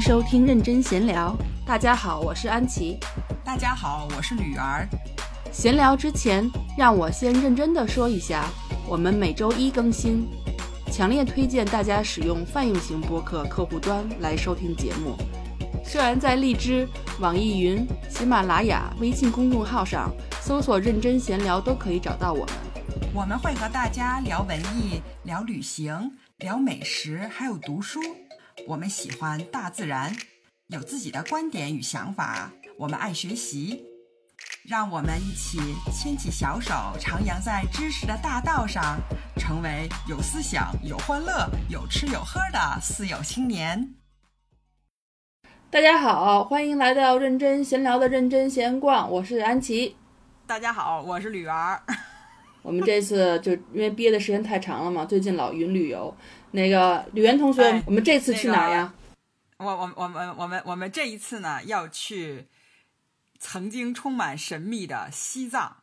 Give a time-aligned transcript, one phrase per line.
[0.00, 1.36] 收听认真闲聊。
[1.66, 2.98] 大家好，我是安琪。
[3.44, 4.88] 大家好，我是吕儿。
[5.50, 8.48] 闲聊之前，让我先认真的说一下，
[8.86, 10.28] 我们每周一更新，
[10.92, 15.16] 强烈推荐大家使用泛用型播客客户端来收听节目。
[15.84, 16.86] 虽然在荔枝、
[17.18, 22.54] 网易云、喜马拉雅、微信公众号上搜索“认真闲聊”都可以找到我们。
[23.14, 28.00] 我们会和大家聊文艺、聊旅行、聊美食，还有读书。
[28.68, 30.14] 我们喜欢大自然，
[30.66, 32.52] 有自己的观点与想法。
[32.76, 33.82] 我们爱学习，
[34.62, 35.58] 让我们一起
[35.90, 39.00] 牵起小手，徜徉在知识的大道上，
[39.38, 43.94] 成为有思想、有欢乐、有吃有喝的四有青年。
[45.70, 49.96] 大家好，欢迎来到认真闲聊的认真闲逛，我是安琪。
[50.46, 51.82] 大家好，我是吕儿。
[52.60, 56.14] 我们这次就因为憋的时间太长了嘛，最近老云旅游。
[56.52, 58.92] 那个吕岩同学，我们这次去哪儿呀？
[59.58, 62.46] 我我我们我们我们这一次呢要去
[63.38, 65.78] 曾经充满神秘的西藏。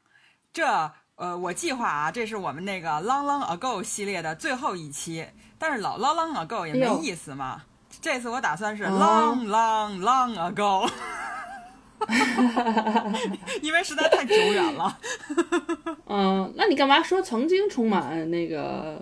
[0.54, 5.28] 这呃，我计划啊，这是我们那个 Long Long Ago 系列的最后一期。
[5.58, 7.64] 但是老 Long Long Ago 也没意思嘛。
[8.02, 10.90] 这次我打算是 Long Long Long Ago，
[13.62, 15.00] 因为实在太久远了。
[16.08, 19.02] 嗯，那你干嘛说曾经充满那个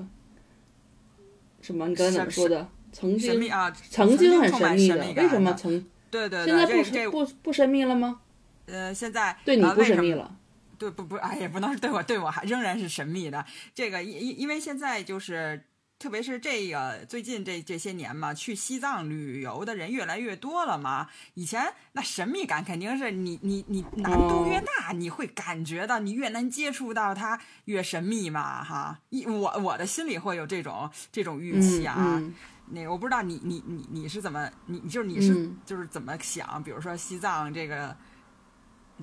[1.63, 1.87] 什么？
[1.87, 2.69] 你刚才怎么说的？
[2.91, 5.83] 曾经神秘啊，曾经很神秘的，为什么曾？
[6.11, 8.19] 对对对，现在不这不不神秘了吗？
[8.67, 10.35] 呃，现在对你不神秘了。
[10.77, 13.43] 对不不，哎，也不能是对我，对我还仍然是神秘的。
[13.73, 15.63] 这个因因因为现在就是。
[16.03, 21.07] 特别是这个最近这这些年嘛，去西藏旅游的人越来越多了嘛。
[21.35, 28.99] 以前那神秘感肯定是你你你难度越大，你会感觉到你越难接触到它越神秘嘛，哈。
[29.11, 32.21] 一我我的心里会有这种这种预期啊。
[32.65, 36.61] 那个我不知道你你你你是怎么你就是你是就是怎么想？
[36.61, 37.95] 比如说西藏这个，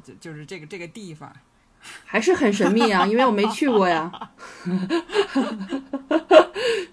[0.04, 1.34] 就就是这个这个地方。
[2.04, 4.10] 还是很神秘啊，因为我没去过呀。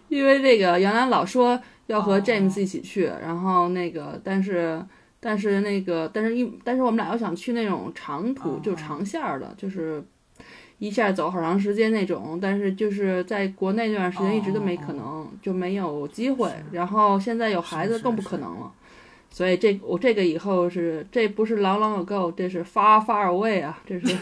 [0.10, 4.84] 因为这个杨澜老说要和 James 一起去，然后那个，但是
[5.20, 10.04] 但是那个，但是一但是我们俩又想去那种长途，就长线儿的，就是
[10.80, 12.40] 一下走好长时间那种。
[12.42, 16.50] 但是就是在国内那段时间一直都没可能，就没有机会。
[16.72, 18.72] 然后现在有孩子更不可能了。
[19.30, 24.18] 所以这我这个以后是这不是 long long ago，这是 far far away 啊，这是。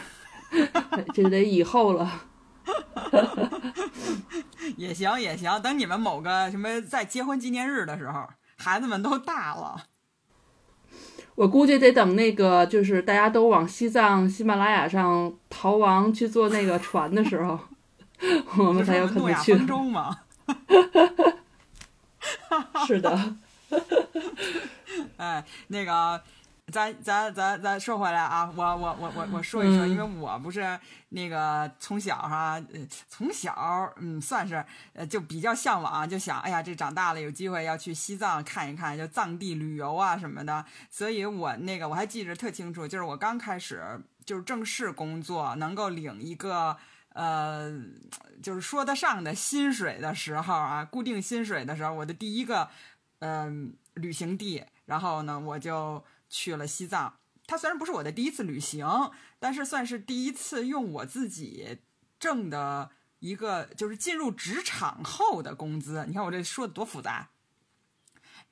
[1.13, 2.23] 这得以后了，
[4.77, 5.61] 也行也行。
[5.61, 8.27] 等你们某个什么在结婚纪念日的时候，
[8.57, 9.83] 孩子们都大了，
[11.35, 17.59] 我估计得等那个就是大家都往西藏喜马拉雅上逃亡去坐那个船的时候，
[18.57, 19.57] 我们才有可能去。
[22.87, 23.35] 是的。
[25.17, 26.21] 哎，那个。
[26.71, 30.77] 咱咱咱咱说回来啊，我我我我我说一说，因为我不是
[31.09, 32.59] 那个从小哈，
[33.07, 40.65] 从小嗯算是呃就比较向往，就想哎呀这长大了有机会要去西藏看一看，就藏地旅游啊什么的。
[40.89, 43.83] 所以我那个我还记着特清楚，就是我刚开始
[44.25, 46.75] 就是正式工作，能够领一个
[47.13, 47.71] 呃
[48.41, 52.67] 就是说得上的薪水的时候啊，固定薪水的时候，我的第一个
[53.19, 56.03] 嗯旅行地，然后呢我就。
[56.29, 61.79] 去了西藏，它虽然不是我的第一次旅行，但是算是第一次用我自己
[62.19, 66.05] 挣的一个，就是进入职场后的工资。
[66.07, 67.31] 你看我这说的多复杂。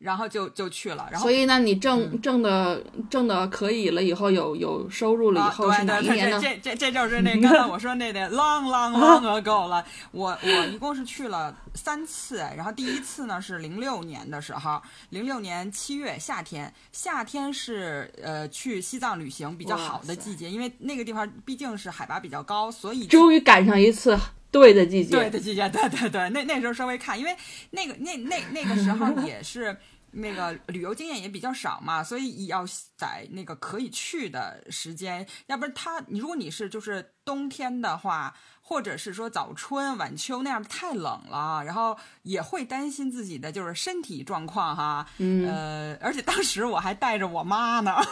[0.03, 6.37] 然后就就去了，然后所以呢，你挣挣的挣的可以了，以后有有收入了以后是哪一年呢？
[6.41, 9.85] 这这这就是那刚才我说那得 long long long ago 了。
[10.11, 24.19] 我我一共是去了三次，然后第一次呢是零六年的时候，零六年七月夏天，夏天是呃去西藏旅行比较好的季节，因为那个地方毕竟是海拔比较高，所以终于赶上一次。
[24.53, 27.35] 对的季节，对的季节，对对对，那那时候稍微看，因为
[27.71, 29.75] 那个那那那个时候也是
[30.13, 32.65] 那个旅游经验也比较少嘛，所以要
[32.95, 47.95] 在那个可以去的时间，要不然他你如果你是就是冬天的话，或者是说早春晚秋那样太冷了，然后也会担心自己的就是身体状况哈，呃，而且当时我还带着我妈呢。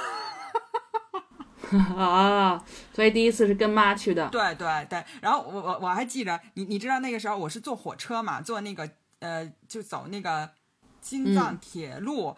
[1.95, 2.62] 啊，
[2.94, 4.27] 所以第一次是跟妈去的。
[4.27, 8.89] 对对对，然后我我我还记着，你你知道那个时候我是坐火车嘛，坐那个
[9.19, 10.50] 呃，就走那个
[11.01, 12.38] 京藏铁路，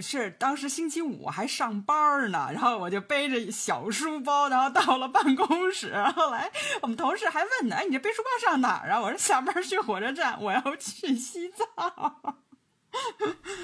[0.00, 9.00] 是当时星期五还上班呢， 然后我就背着小书包，然后到了办公室，后来我们同事还问呢，哎，你这背书包上哪儿啊？
[9.00, 12.36] 我说下班去火车站，我要去西藏。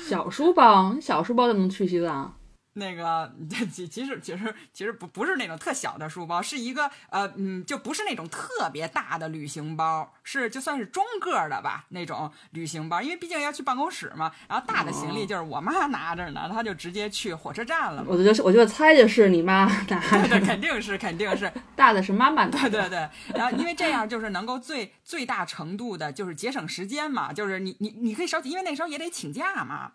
[0.09, 2.38] 小书包，你小书包就能去西藏？
[2.79, 3.31] 那个，
[3.73, 14.33] 其其实其实其实不不是那种特小的书包，是一个呃嗯，就不是那种特别大的旅行包，是就算是中个的吧那种旅行包，因为毕竟要去办公室嘛。
[14.49, 18.05] 然后大的行李就是我妈拿着呢，她就直接去火车站了。
[18.07, 29.93] 我就我就猜就是你妈拿着， 肯定是肯定是 大的是妈妈对对对，然后因为这样就是能够最最大程度的就是节省时间嘛，就是你你你可以少，因为那时候也得请假嘛，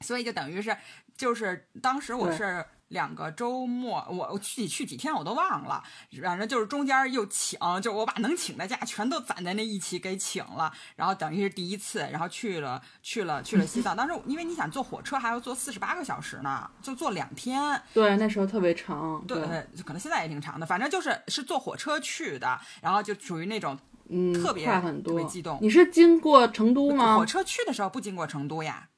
[0.00, 0.76] 所以就等于是。
[1.20, 5.82] 就是当时我是两个周末，我我具体去几天我都忘了，
[6.22, 13.94] 反正就是中间又请，就我把能请的假全都攒在那一起给请了，然后等于是第一次，然后去了去了去了西藏。
[13.94, 17.78] 当时因为你想坐火车还要坐四十八个小时呢，就坐两天。
[17.92, 19.22] 对，那时候特别长。
[19.28, 19.38] 对，
[19.84, 23.78] 可能现在也挺长的，反正就是是坐火车去的，然后就属于那种
[24.08, 25.58] 嗯特别快很多，特别激动。
[25.60, 27.18] 你是经过成都吗？
[27.18, 28.88] 火车去的时候不经过成都呀。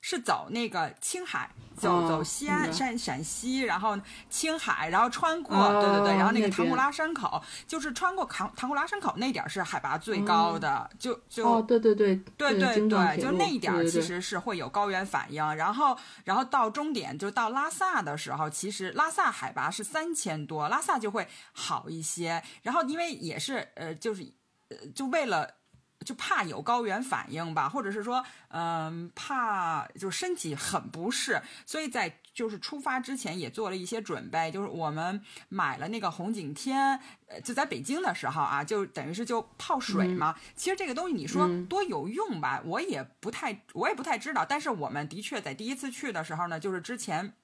[0.00, 3.98] 是走那个青海，走走西安、山陕西，然后
[4.30, 24.22] 青海，然后穿过，对对对，然后那个唐古拉山口，就是穿过唐唐古拉山口那点儿是海拔最高的，就就哦，对对对，对对对，就那一点儿其实是会有高原反应，然后然后到终点就到拉萨的时候，其实拉萨海拔是三千多，拉萨就会好一些，然后因为也是呃，就是
[24.68, 25.57] 呃，就为了。
[26.04, 40.34] 就怕有高原反应吧，或者是说，嗯，怕就是身体很不适，所以在就是出发之前也做了一些准备，就是我们买了那个红景天，呃，就在北京的时候啊，就等于是就泡水嘛。
[40.54, 47.34] 其实这个东西你说多有用吧，我也不太我也不太知道，但是我们的确在第一次去的时候呢，就是之前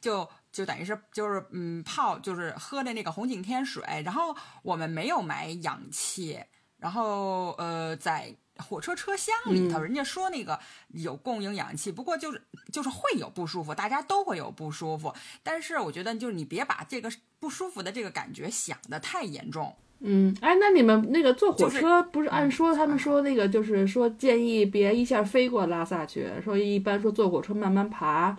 [0.00, 6.38] 就就等于是就是嗯泡就是喝的那个红景天水，然后我们没有买氧气。
[6.80, 12.42] 然后，呃，在火车车厢里头，人家说那个有供应氧气，不过就是
[12.72, 15.12] 就是会有不舒服，大家都会有不舒服。
[15.42, 19.76] 但是我觉得，就是你别把这个不舒服的这个感觉想的太严重。
[20.00, 28.34] 嗯，哎，那你们那个坐火车，不是按说他们说那个就是说建议别一下飞过拉萨去，说一般说坐火车慢慢爬，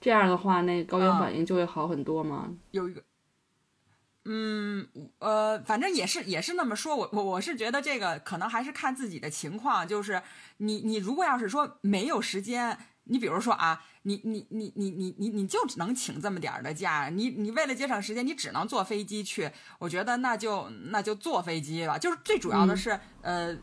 [0.00, 2.50] 这样的话那高原反应就会好很多吗？
[2.72, 3.02] 有一个。
[4.28, 4.86] 嗯，
[5.20, 10.20] 呃，反正也是也是那么说，我我我是觉得这个可能还是看自己的情况，就是
[10.56, 23.56] 你你如果要是说没有时间，你比如说啊，你你你你你你你就能请这么点儿的假，你你为了节省时间，你只能坐飞机去，我觉得那就那就坐飞机吧，就是最主要的是呃。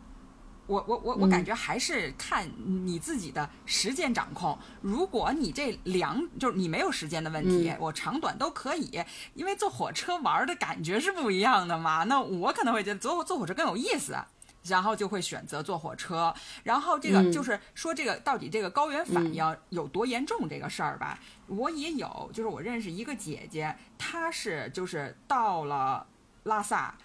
[0.65, 2.49] 我我我我感觉还是看
[2.85, 4.57] 你自己的时间掌控。
[4.81, 12.03] 如果你这两就是你没有时间的问题，我长短都可以，因为坐火车玩的感觉是不一样的嘛。
[12.05, 14.15] 那我可能会觉得坐坐火车更有意思，
[14.63, 16.33] 然后就会选择坐火车。
[16.63, 26.07] 然后这个就是说这个到底这个高原反应有多严重这个事儿吧，我也有，就是我认识一个姐姐，她是就是到了
[26.43, 26.95] 拉萨。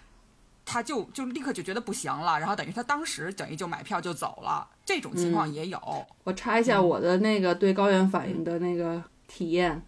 [0.71, 5.79] 他就就立刻就觉得不行了，然后等于他当时等于就买票就走了，这种情况也有。
[6.23, 9.81] 我查一下我的那个对高原反应的那个体验。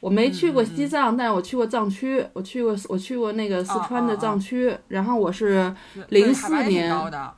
[0.00, 5.74] 我没去过西藏，但是我去过藏区，我去过我去过那个四川的藏区，然后我是
[6.10, 6.88] 零四年，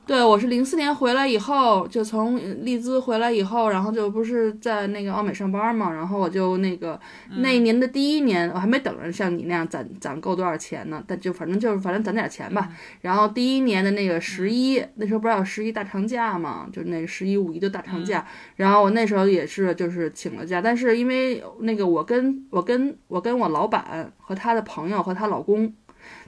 [0.05, 6.99] 对我是零四年回来以后，就从利兹回来以后，然后就不是在那个奥美上班嘛，然后我就那个
[7.37, 12.69] 那一年的第一年，我还没等着像你那样攒攒够多少钱呢，但就反正就是反正攒点钱吧。
[13.01, 18.23] 然后第一年的那个十一，那时候不是有十一大长假嘛，就那十一五一的大长假，
[18.57, 25.73] 然后我那时候也是就是请了假，但是因为那个我跟我跟我跟我老板和他的朋友和她老公，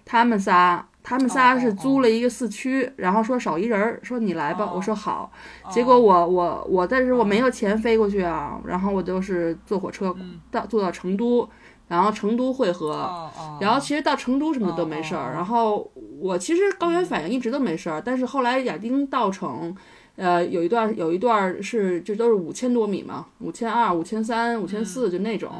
[0.03, 5.31] 他们仨，他们仨是租了一个四驱，然后说少一人儿，说你来吧，我说好。
[5.69, 10.15] 结果我我我，但是我没有钱飞过去啊，然后我就是坐火车
[10.49, 11.47] 到坐到成都，
[11.87, 15.33] 然后成都汇合，然后其实到成都什么的都没事儿。
[15.33, 19.75] 然后我其实高原反应一直都没事儿，但是后来亚丁到成。
[20.15, 25.51] 呃，有一段有一段是就都是五千多米嘛，五千二、五千三、五千四就那种。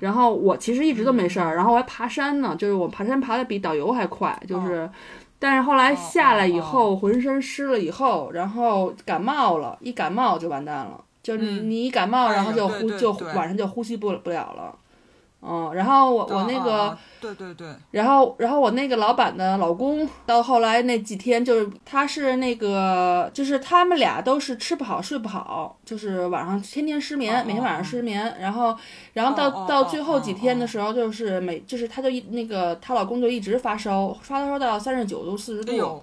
[0.00, 4.90] 然后我其实一直都没事儿，然后我还爬山呢，就是我爬山爬的比导游还快，就是，
[5.38, 14.78] 但是后来下来以后浑身湿了以后，然后感冒了，一感冒就完蛋了，就你你一感冒，然后就呼就晚上就呼吸不不了了。
[15.46, 28.74] 嗯，然后我我那个，对对对，然后然后我那个老板的老公，到后来那几天就是他是那个，就是他们俩都是吃不好睡不好，就是晚上天天失眠，每天晚上失眠，然后
[29.12, 36.02] 然后到到最后几天的时候，就是每就是他就一那个她老公就一直发烧，发烧到三十九度四十度。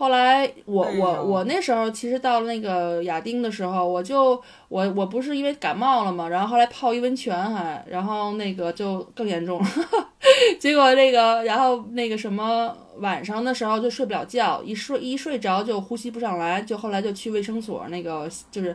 [0.00, 9.68] 后来我我我那时候其实到那个亚丁的时候，我就我我不是因为感冒了嘛，然后后来泡一温泉还，然后那个就更严重了，
[10.58, 18.74] 结果那个然后那个什么晚上的时候就睡不了觉，一睡一睡着就呼吸不上来，就后来就去卫生所那个就是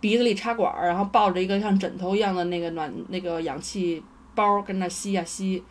[0.00, 4.02] 鼻子里插管儿，然后抱着一个像枕头一样的那个暖那个氧气
[4.34, 5.62] 包跟那吸呀吸，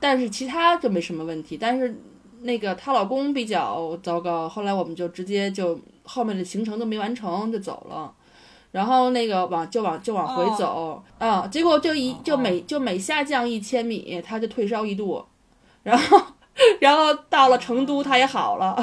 [0.00, 1.96] 但是其他就没什么问题，但是。
[2.44, 8.14] 那个她老公比较糟糕，后来我们就直接就后面的行程都没完成就走了，
[8.70, 11.02] 然后那个往就往就往回走。
[11.18, 15.24] 啊、结果就一就每就每下降一千米，他就退烧一度，
[15.82, 16.22] 然后
[16.80, 18.76] 然后到了成都他也好了，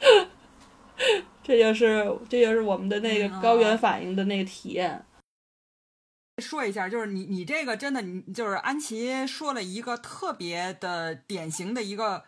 [1.42, 5.04] 这就是这就是我们的那个高原反应的那个体验。
[6.38, 12.24] 说一下，就是你你这个真的，你就是安琪说了一个特别的典型的一个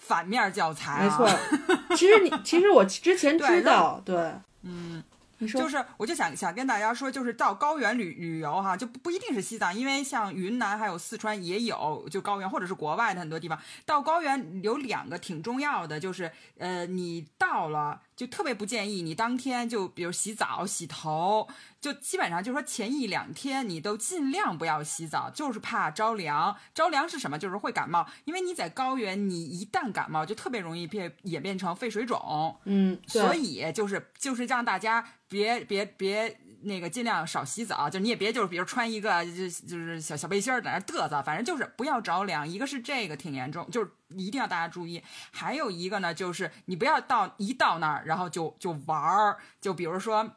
[0.00, 5.02] 反面教材、啊，没错，其实你其实我之前 知道，对，嗯。
[5.40, 13.58] 就是，我就想想跟大家说，就是到高原旅旅游哈，就不不一定是西藏，因为像云南还有四川也有就高原，或者是国外的很多地方。
[13.86, 21.48] 到高原有两个挺重要的，就是呃，你到了就特别不建议你当天就比如洗澡、洗头，
[21.80, 26.54] 就基本上就是说前一两天你都尽量不要洗澡，就是怕着凉。
[26.74, 27.38] 着凉是什么？
[27.38, 32.54] 就是会感冒，因为你在高原，你一旦感冒就特别容易变演变成肺水肿。
[32.64, 42.46] 嗯，对所以就是就是让大家别别别那个尽量少洗澡，就你也别就是比如穿一个就就是小小背心儿在那儿嘚瑟，反正就是不要着凉。
[42.46, 45.02] 一个是这个挺严重，就是一定要大家注意。
[45.30, 50.36] 还有一个呢，就是你不要到一到那儿然后就就玩儿，就比如说。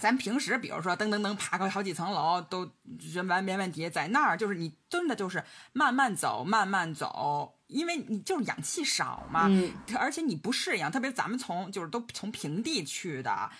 [0.00, 2.64] 咱平时比如说噔噔噔爬个好几层楼都
[2.98, 5.44] 觉完没问题，在那儿就是你真的就是
[5.74, 13.50] 慢慢走，慢慢走，因为你就是氧气少嘛，嗯而且你不适应，特别咱们从就是都从平地去的，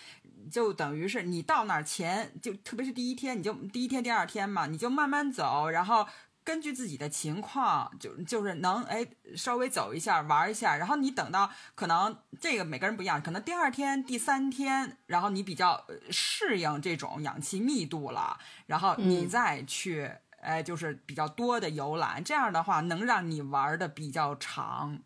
[0.50, 6.06] 就等于是你到那儿前就特别是第一天，你就第一天第二天嘛，你就慢慢走，然后。
[6.44, 9.06] 根据自己的情况，就就是能哎
[9.36, 24.98] 稍微走一下玩一下，然后你等到可能这个每个人不一样，可能第二天、第三天，然后你比较呃适应这种氧气密度了，然后你嗯再去、哎就是比较多的游览，这样的话能让你玩的比较长。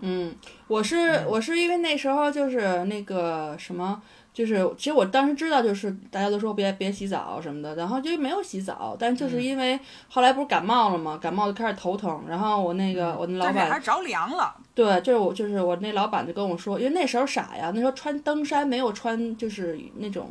[0.00, 0.34] 嗯，
[0.66, 4.00] 我是我是因为那时候就是那个什么，
[4.32, 9.78] 就是其实我当时知道，就是大家都说别别洗澡什么的，然后就没有洗澡，但就是因为
[10.08, 20.30] 后来不是感冒了嘛，感冒就开始头疼，然后我那个我那老板还着凉了，对，就是我就是我那老板就跟我说，因为那时候傻呀，那时候穿登山没有穿就是那种。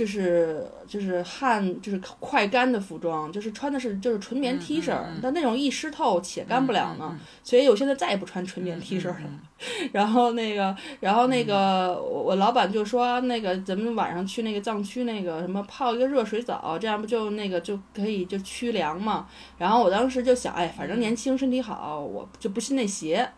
[0.00, 7.14] 就是就是汗就是快干的服装，就是穿的是就是纯棉 T 恤，但那种一湿透且干不了呢，
[7.44, 9.16] 所以我现在再也不穿纯棉 T 恤了。
[9.92, 19.28] 然后那个，然后那个，我我老板就说，那个咱们晚上去那个藏区那个什么泡一个热水澡，这样不就那个就可以就驱凉嘛。
[19.58, 23.30] 然后我当时就想，哎，反正年轻身体好，我就不信那邪。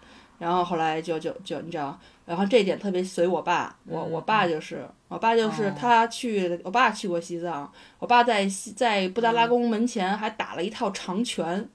[0.42, 1.96] 然后后来就就就你知道，
[2.26, 7.70] 然后这一点特别随我爸，我我爸就是，我爸就是哦他去，我爸去过西藏，
[8.00, 11.68] 我爸在西在布达拉宫门前还打了一套长拳。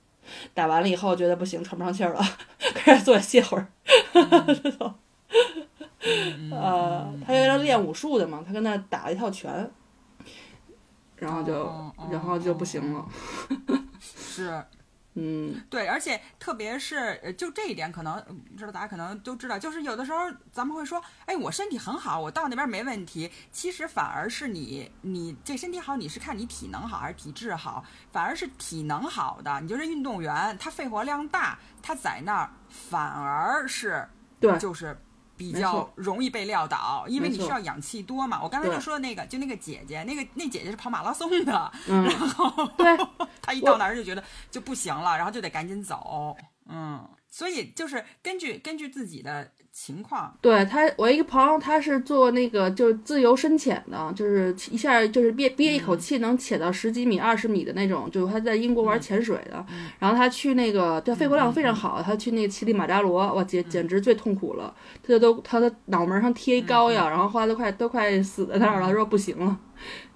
[0.53, 2.21] 打完了以后觉得不行，喘不上气儿了，
[2.75, 3.65] 开始坐下歇会儿。
[6.51, 9.71] 呃，他原来练武术的嘛，他跟那打了一套拳，
[11.15, 11.71] 然后就
[12.11, 13.05] 然后就不行了。
[14.01, 14.61] 是。
[15.19, 18.23] 嗯，对，而且特别是呃就这一点，可能
[18.55, 20.19] 知道大家可能都知道，就是有的时候
[20.51, 23.31] 咱们会说，哎，我身体很好，我到那边没问题。
[23.51, 27.83] 其实反而是你，你这身体好，你是看你体能好还是体质好？
[28.11, 34.07] 反而是体能好的，你就是运动员，他肺活量大，他在那儿反而是
[34.39, 34.95] 对就是。
[35.37, 38.41] 比较容易被撂倒，因为你需要氧气多嘛。
[38.41, 42.03] 我刚才就说那个，就那个姐姐，那个那姐姐是跑马拉松的，嗯。
[42.05, 42.97] 然后对，
[43.41, 46.35] 她一到那儿就觉得就不行了，然后就得赶紧走。
[46.65, 59.63] 嗯，所以就是根据根据自己的情况，对他，我一个朋友他是做那个就是自由深潜的，就是一下就是憋憋一口气能潜到十几米、二十米的那种，就是他在英国玩潜水的。
[59.99, 69.55] 然后他去那个，他肺活量非常好，他去那个乞力马扎罗，哇，简简直最痛苦了，他就都他的脑门上贴一膏药，然后后来都快都快死在那儿了，说不行了，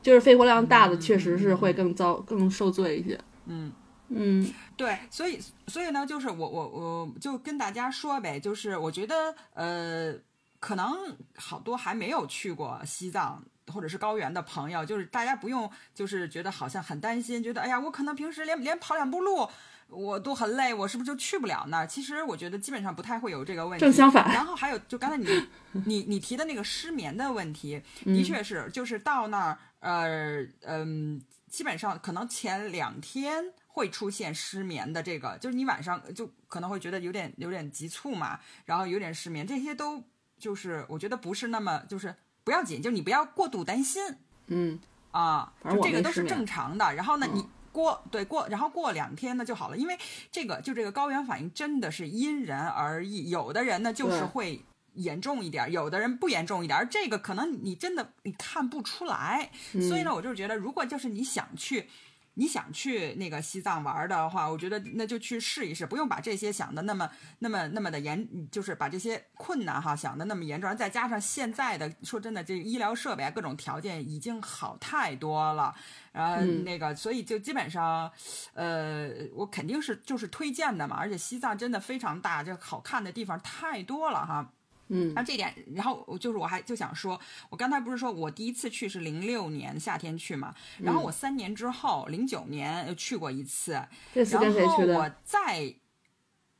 [0.01, 3.15] 就是肺活量大的确实是会更遭、更受罪一些。
[3.46, 3.72] 嗯。
[4.13, 4.46] 嗯
[4.81, 10.13] 对，所以所以呢，就是我我我就跟大家说呗，就是我觉得呃，
[10.59, 10.93] 可能
[11.35, 19.50] 好多还没有去过西藏或者是高原的朋友，就是大家不用就是觉得好像很担心，觉得哎呀，我可能平时连连跑两步路。
[19.93, 21.85] 我都很累，我是不是就去不了那儿？
[21.85, 23.81] 其实我觉得基本上不太会有这个问题。
[23.81, 24.25] 正相反。
[24.33, 25.27] 然后还有，就刚才你
[25.85, 33.43] 你你提的那个失眠的问题，的确是，就是到那儿，呃嗯，基本上可能前两天
[33.74, 40.04] 会出现失眠的这个，就是你晚上就可能会觉得有点有点急促嘛，然后有点失眠，这些都
[40.38, 44.01] 就是我觉得不是那么就是不要紧，就你不要过度担心。
[44.48, 44.80] 嗯
[45.12, 46.94] 啊，就这个都是正常的。
[46.94, 47.46] 然后呢，嗯你。
[47.74, 49.98] 过对过，然后过两天呢就好了，因为
[50.30, 54.62] 这个就这个高原反应真的是因人而异，有的人呢就是会
[54.96, 59.50] 严重一点，有的人不严重一点，而这个可能你真的你看不出来，
[59.88, 61.88] 所以呢，我就是觉得如果就是你想去。
[62.35, 67.09] 你想去那个西藏玩的话，我觉得那就去试一试，不用把这些想的那么、
[67.39, 70.75] 那么、那么的严，就是把这些困难哈想的那么严重。
[70.77, 75.75] 再加上现在的说真的，这医疗设备啊，各种条件已经好太多了，
[76.13, 78.09] 然后那个，所以就基本上，
[78.53, 80.95] 呃，我肯定是就是推荐的嘛。
[80.97, 84.53] 而且西藏真的非常大，这好看的地方太多了哈。
[84.93, 87.17] 嗯，那这点，然后就是我还就想说，
[87.50, 93.81] 我刚才不是说我第一次去是零六年夏天去嘛，然后我三年之后零九年又去过一次，
[94.13, 94.98] 这次跟谁去的？
[94.98, 95.74] 我再，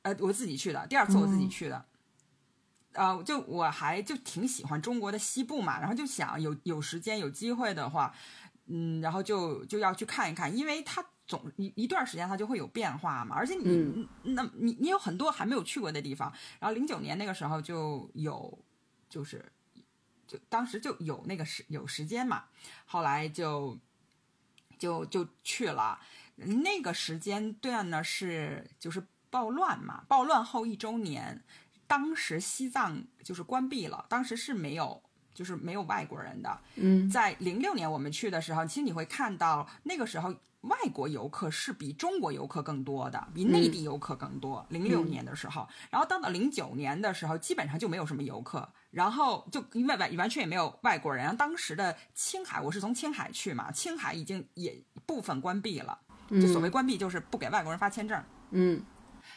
[0.04, 1.86] 呃，我自己去的，第二次我自己去的，
[2.94, 8.16] 呃，就我还就挺喜欢中国的西部嘛，然后就想有有时间有机会的话，
[8.68, 11.06] 嗯，然后就就要去看一看，因为它。
[11.32, 18.60] 总一一段时间它就会有变化嘛，而且你那你你有很多还没有去过的地方，然后零九年那个时候就有，
[19.10, 19.50] 就是
[20.28, 22.44] 就当时就有那个时有时间嘛，
[22.86, 23.80] 后来就
[24.78, 25.98] 就就去了，
[26.36, 31.42] 那个时间段呢是就是暴乱嘛，暴乱后一周年，
[31.88, 35.02] 当时西藏就是关闭了，当时是没有。
[35.34, 44.66] 就是没有外国人的，嗯，在零六年我们去的时候，其实你会看到那个时候外国游客是比中国游客更多的，比内地游客更多。
[44.70, 51.24] 零六年的时候，然后到了零九年的时候，基本上就没有什么游客，然后就因为完完全也没有外国人。
[51.24, 55.98] 然后当时的青海，我是从青海去嘛，青海已经也部分关闭了，
[56.30, 58.84] 就所谓关闭就是不给外国人发签证，嗯。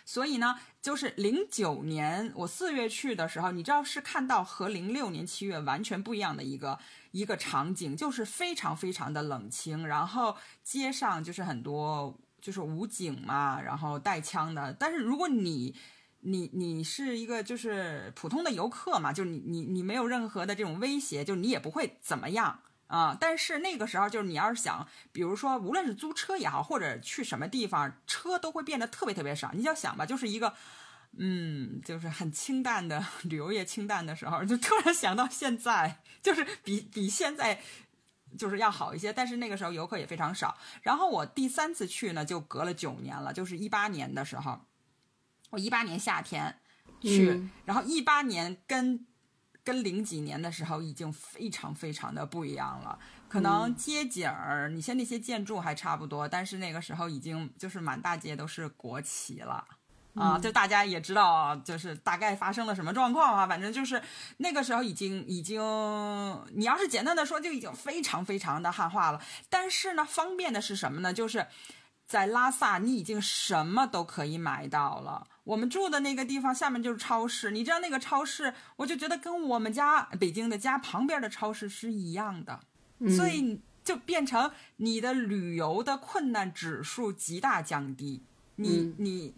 [0.05, 6.79] 所以呢，就是零九年我四月去的时候，你知道是看到和零六年七月完全不一样的一个
[7.12, 14.73] 一个场景，就是非常非常的冷清，然后街上就是很多就是武警嘛，然后带枪的。
[14.75, 15.75] 但是如果你
[16.21, 22.61] 你你是一个就是普通的游客嘛，就你你你没有任何的这种威胁，就你也不会怎么样。
[22.95, 29.51] 啊，但是那个时候就是你要是想，比如说无论是租车也好，或者去什么地方，车都会变得特别特别少。
[29.53, 30.55] 你要想吧，就是一个，
[31.19, 37.61] 嗯，就是很清淡的 旅游业清淡的时候，就突然想到现在，就是比比现在
[38.39, 39.13] 就是要好一些。
[39.13, 40.57] 但是那个时候游客也非常少。
[40.83, 44.61] 然后我第三次去呢，就隔了九年了，就是一八年的时候，
[45.51, 46.61] 我一八年夏天
[47.01, 49.05] 去，然后一八年跟。
[49.64, 52.98] 跟零几年的时候已经非常非常的不一样了，
[53.29, 59.64] 可能街景儿，你像那些建筑还差不多，但是那个时候已经就是满大街都是国旗了，
[60.14, 64.03] 啊，就大家也知道，就是大概发生了什么状况啊，反正就是
[64.37, 65.59] 那个时候已经已经，
[66.53, 69.20] 你要是简单的说，就已经非常非常的汉化了。
[69.48, 71.12] 但是呢，方便的是什么呢？
[71.12, 71.46] 就是
[72.07, 75.27] 在拉萨，你已经什么都可以买到了。
[75.45, 82.61] 我们住的那个地方下面就是超市，你知道那个超市，我就觉得跟我们家北京的家旁边的超市是一样的，
[83.15, 88.23] 所以就变成你的旅游的困难指数极大降低。
[88.57, 89.35] 你你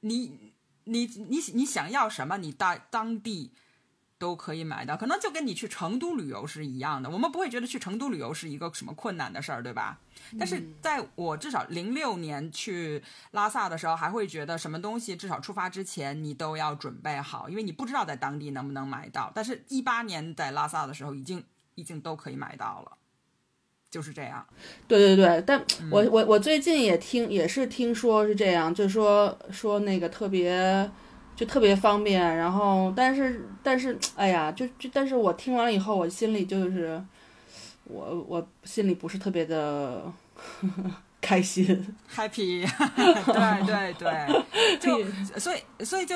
[0.00, 0.52] 你
[0.84, 3.50] 你你你想要什么，你到当地
[4.20, 7.08] 都可以买到，可能就跟你去成都旅游是一样的。
[7.08, 9.98] 我们不会觉得去成都旅游是一个什么困难的事儿，对吧？
[10.38, 19.32] 但是在我至少零六年去拉萨的时候，还会觉得什么东西至少出发之前你都要准备好，因为你不知道在当地能不能买到。
[19.34, 21.42] 但是，一八年在拉萨的时候，已经
[21.76, 22.98] 已经都可以买到了，
[23.90, 24.46] 就是这样。
[24.86, 30.90] 对对对，但我我我最近也听也是听说是这样，就是说说那个特别
[31.40, 37.02] 就特别方便，然后但是但是哎呀，就就但是我听完了以后，我心里就是。
[37.92, 40.00] 我我心里不是特别的
[41.20, 41.66] 开心
[42.14, 45.04] ，happy，对对对，就
[45.40, 46.14] 所以所以就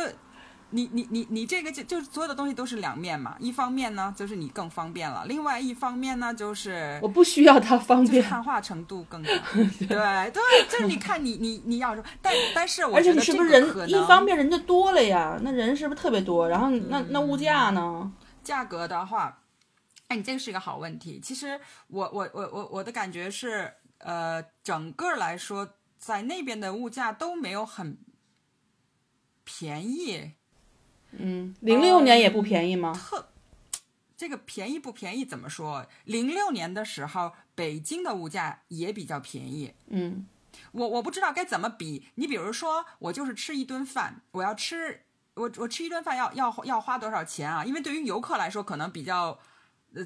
[0.74, 9.30] 你你你你这个就就是所有的东西都是两面嘛，一方面呢就是你更方便了，另外一方面呢就是我不需要它方便，汉化程度更高，
[9.78, 15.38] 对对，就是你看你你你要说，但但是我而且你是不是人一方面人就多了呀？
[15.42, 16.48] 那人是不是特别多？
[16.48, 18.12] 然后那那物价呢？
[18.42, 19.40] 价格的话。
[20.08, 21.18] 哎，你这个是一个好问题。
[21.18, 21.58] 其实
[21.88, 25.66] 我我我我我的感觉是，呃，整个来说，
[25.98, 27.96] 在那边的物价都没有很
[29.44, 30.32] 便宜。
[31.18, 32.92] 嗯，零六年也不便宜吗？
[32.92, 33.28] 特
[34.16, 35.86] 这个便宜不便宜怎么说？
[36.04, 39.72] 零六年的时候，北京的物价也比较便宜。
[39.88, 40.26] 嗯，
[40.72, 42.06] 我我不知道该怎么比。
[42.14, 45.02] 你比如说，我就是吃一顿饭，我要吃
[45.34, 47.64] 我我吃一顿饭要要要花多少钱啊？
[47.64, 49.38] 因为对于游客来说，可能比较。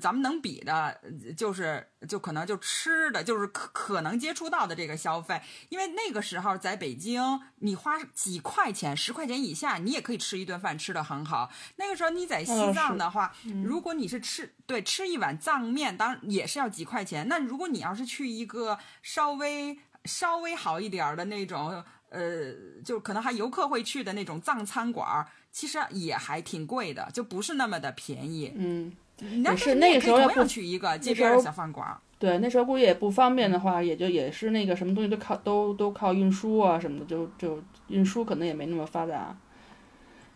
[0.01, 1.01] 咱们能比的，
[1.37, 7.23] 就是就可能就吃的，就是可可能接触到的这个消费，因为那个时候在北京，
[7.61, 11.51] 你花几块钱，十块钱以下，你也可以吃一顿饭，吃的很好。
[11.77, 13.33] 那个时候你在西藏的话，
[13.65, 17.29] 如果你是吃对吃一碗藏面，当然也是要几块钱。
[17.29, 22.53] 那如果你要是去一个稍微稍微好一点的那种，呃，
[22.85, 28.53] 就可能还游客会去的那种藏餐馆，其实也还挺贵的，就不是那么的便宜。
[28.55, 28.93] 嗯。
[29.21, 39.37] 也是那个时候要不去一个街边小饭馆，对，那时候估计也不方便的话，也就也是那个什么东西都靠都都靠运输啊什么的，就就运输可能也没那么发达，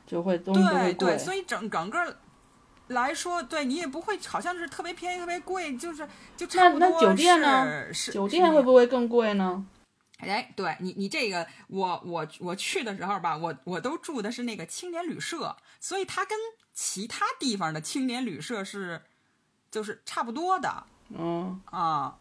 [0.07, 0.95] 就会东西都会贵。
[0.95, 2.16] 对，所以整整个
[2.88, 6.88] 来说，对你也不会好像是特别便宜特别贵，就是就差不多。
[6.88, 7.92] 那那酒店呢？
[8.12, 9.64] 酒店会不会更贵呢？
[10.30, 16.38] 哎，对你你这个我我我去的时候吧，我我都住的是那个青年旅社，所以它跟。
[16.74, 19.02] 其他地方的青年旅社是，
[19.70, 22.16] 就是差不多的，嗯啊，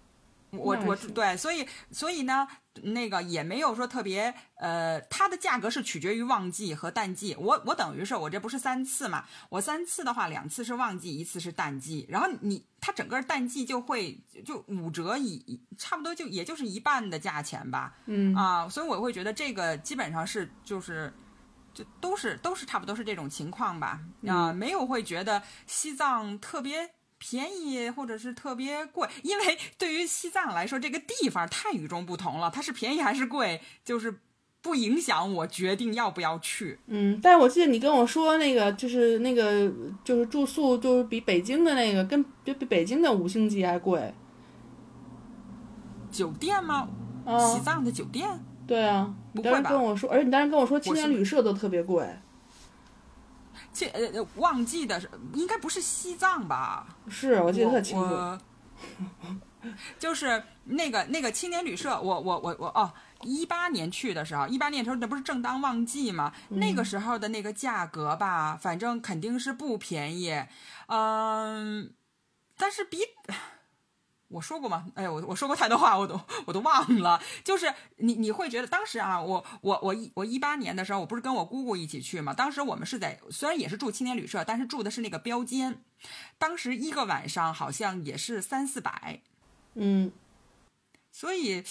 [0.49, 2.45] 我我对，所以所以呢，
[2.83, 7.35] 那个也没有说特别，呃，它的价格是取决于旺季和淡季。
[7.35, 12.05] 我我等于是我这不是三次嘛，我三次的话，两次是旺季，一次是淡季。
[12.09, 21.13] 然后你它整个淡季就会就五折以差不多就也就是一半的价钱吧，嗯啊，所以我会觉得这个基本上是就是。
[21.73, 26.91] 就都是都是差不多是这种情况吧，啊，没有会觉得西藏特别
[27.23, 34.19] 便宜或者是特别贵，因为对于西藏来说，这个地方太与众不同了，它是便宜还是贵，就是
[34.63, 36.79] 不影响我决定要不要去。
[36.87, 39.71] 嗯，但是我记得你跟我说那个就是那个
[40.03, 44.11] 就是住宿就是比北京的那个跟比比北京的五星级还贵，
[46.09, 46.89] 酒店吗？
[47.53, 48.27] 西藏的酒店。
[48.65, 52.03] 对啊，你当时跟我说，而且你当时跟我说青年旅社都特别贵。
[53.73, 56.87] 这呃，旺季的是应该不是西藏吧？
[57.09, 58.37] 是我记得特清楚。
[59.99, 66.33] 就是那个那个青年旅社，我我我我哦，一八年去的时候，一八年的时候那不是正当旺季嘛？
[66.49, 70.43] 那个时候的那个价格吧，反正肯定是不便宜。
[70.87, 71.93] 嗯，
[72.57, 72.99] 但是比。
[74.31, 74.85] 我说过吗？
[74.95, 77.21] 哎呀，我我说过太多话，我都我都忘了。
[77.43, 82.33] 就是你你会觉得当时啊，我我我一我一八年的时候，我不是跟我姑姑一起去嘛？
[82.33, 85.81] 当时我们是在虽然也是住青年旅社，但是住的是那个标间。
[86.37, 89.19] 当时一个晚上好像也是三四百。
[89.75, 90.11] 嗯。
[91.13, 91.61] 所以，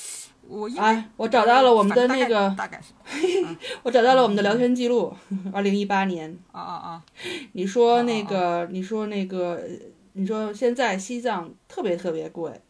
[0.46, 2.92] 我哎，我找到了我们的那个，大概是，
[3.82, 5.16] 我找到了我们的聊天记录，
[5.50, 6.38] 二零一八年。
[6.52, 7.04] 啊啊啊！
[7.52, 9.66] 你说那个，你说那个。
[10.12, 12.60] 你说现在西藏特别特别贵，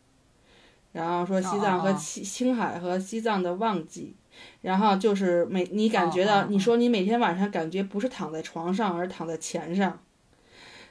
[0.93, 4.15] 然后说西藏和青青海和西藏的旺季，
[4.61, 9.99] 然后就是每你感觉到，你说你每天晚上感觉不是躺在床上，而躺在钱上。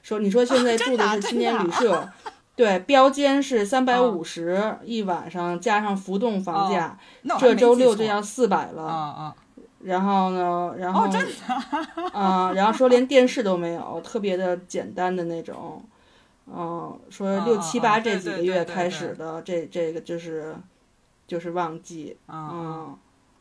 [0.02, 2.10] 说你说现在住的是青年旅社，
[2.56, 6.98] 对，标间是三百五十一晚上，加上浮动房价，
[7.38, 9.36] 这周六就要四百了。
[9.84, 11.08] 然后呢，然后
[12.12, 15.84] 啊，然后说连电视都没有，特别的简单的那种。
[16.52, 20.56] 嗯，说六七八这几个月开始的这这个就是
[21.28, 22.98] 就是旺季，嗯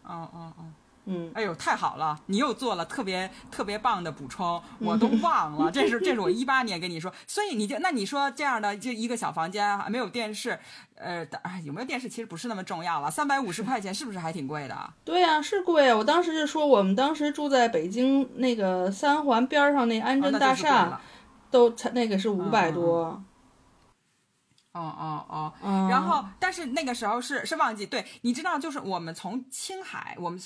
[0.08, 0.74] 嗯嗯嗯
[1.10, 10.58] 嗯，哎呦太好了，你又做了特别特别棒的补充，我都忘了，这是这是我 一八年跟你说，所以你就那你说这样的就一个小房间没有电视，
[10.96, 11.26] 呃，
[11.64, 14.76] 有没有电视其实不是那么重要了，三百五十块钱是不是还挺贵的？
[15.02, 15.94] 对呀，是贵。
[15.94, 21.00] 我当时就说我们当时住在北京那个三环边上那安贞大厦。
[21.50, 23.22] 都才那个是五百多，
[24.72, 30.38] 哦哦哦，然后但是那个时候是是旺季，对，你知道就是我们从青海，我们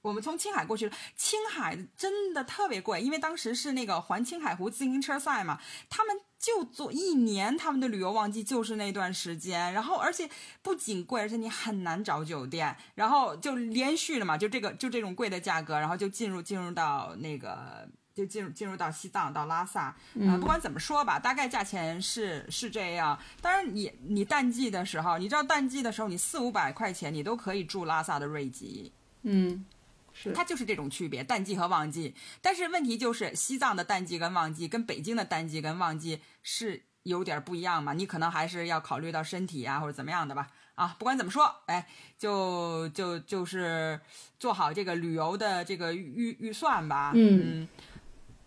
[0.00, 10.30] 我们从青海过去，青海真的特别贵，因为当时是那个环青海湖自行车赛嘛，他们就做一年，他们的旅游旺季就是那段时间，然后而且
[10.62, 17.88] 不仅贵，而且你很难找酒店，然后就连续的嘛，就这个就这种贵的价格，然后就进入进入到那个。
[18.14, 23.18] 就进入进入到西藏到拉萨，嗯，不管怎么说吧，大概价钱是是这样。
[23.40, 29.64] 当然，你你淡季的时候，你知道淡季的时候，你四五百块钱你都可以住拉萨的瑞吉，嗯，
[30.12, 32.14] 是它就是这种区别，淡季和旺季。
[32.40, 40.48] 但是问题就是，西藏的淡季跟旺季跟北京的淡季跟旺季是有点不一样嘛，你可能还是要考虑到身体啊或者怎么样的吧。
[40.74, 41.86] 啊，不管怎么说，哎，
[42.18, 44.00] 就就就是
[44.38, 47.12] 做好这个旅游的这个预预算吧。
[47.14, 47.68] 嗯，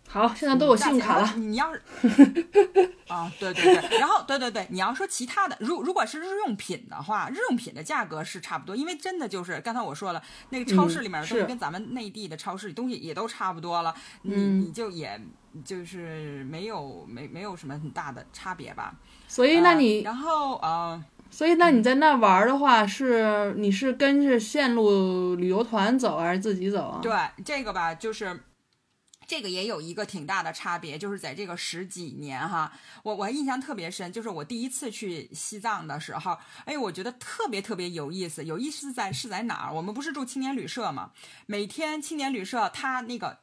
[0.08, 1.32] 好，现在都有信用卡了。
[1.36, 1.82] 你要是
[3.08, 15.20] 啊，对对对，然后对对对，你要说其他的，如如果是日用品的话，日用品的价格是差不多，因为真的就是刚才我说了，那个超市里面的东西跟咱们内地的超市东西也都差不多了，你你就也
[15.64, 18.94] 就是没有没没有什么很大的差别吧。
[19.28, 21.04] 所以那你然后呃。
[21.28, 27.00] 所以，那你在那玩的话，是你是跟着线路旅游团走，还是自己走啊？
[27.02, 27.12] 对，
[27.44, 28.40] 这个吧，就是
[29.26, 38.44] 这个也有一个挺大的差别，就是在这个十几年哈，我我印象特别深，就是我第一次去西藏的时候，哎，我觉得特别特别有意思。
[38.44, 39.72] 有意思在是在哪儿？
[39.72, 41.10] 我们不是住青年旅社吗？
[41.46, 43.38] 每天青年旅社它那个。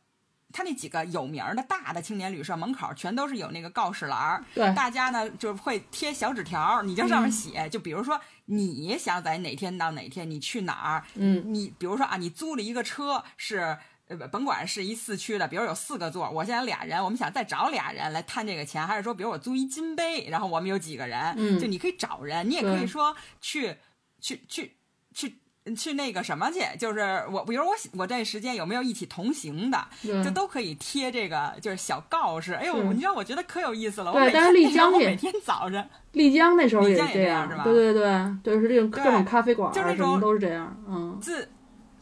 [0.56, 13.80] 他那几个有名的大的青年旅社门口全都是有那个告示栏儿，对，大家呢就会贴小纸条，你就上面写，就比如说你想在哪天到哪天你去哪儿，嗯，你比如说啊，你租了一个车是呃
[14.16, 23.76] 甭管是一四驱的，比如有四个座，我现在俩人，我们想再找俩人来摊这个钱，还是说比如我租一金杯，然后我们有几个人，嗯，就你可以找人，你也可以说去
[24.20, 24.74] 去去
[25.14, 25.36] 去。
[25.78, 27.00] 去那个什么去，就是
[27.32, 29.88] 我，比如我我这时间有没有一起同行的，
[30.22, 32.52] 就都可以贴这个就是小告示。
[32.52, 34.12] 哎呦，你知道我觉得可有意思了。
[34.12, 37.64] 我每天丽江每天早晨，丽江那时候也这样是吧？
[37.64, 40.84] 对对对，就是这种各种咖啡馆，就那种都是这样。
[40.86, 41.50] 嗯，自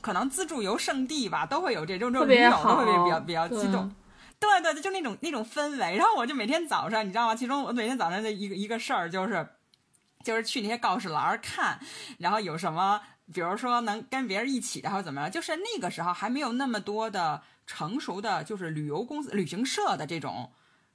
[0.01, 3.93] 可能自助游圣地吧，都会有这种这种驴友都会比较比较激动。
[4.39, 5.97] 对对对，就那种那种氛围。
[5.97, 7.35] 然后我就每天早上，你知道吗？
[7.35, 9.47] 其中我每天早上的一个一个事儿就是，
[10.23, 11.79] 就是去那些告示栏看，
[12.17, 13.01] 然后有什么。
[13.33, 15.31] 比如说能跟别人一起，然后怎么样？
[15.31, 20.51] 就是那个时候还没有那么多的成熟的，就是旅游公司、旅行社的这种、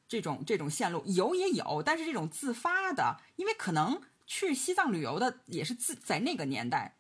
[0.06, 6.96] 这种、这种线路有也有，但是这种自发的，因为可能去西藏旅游的也是自在那个年代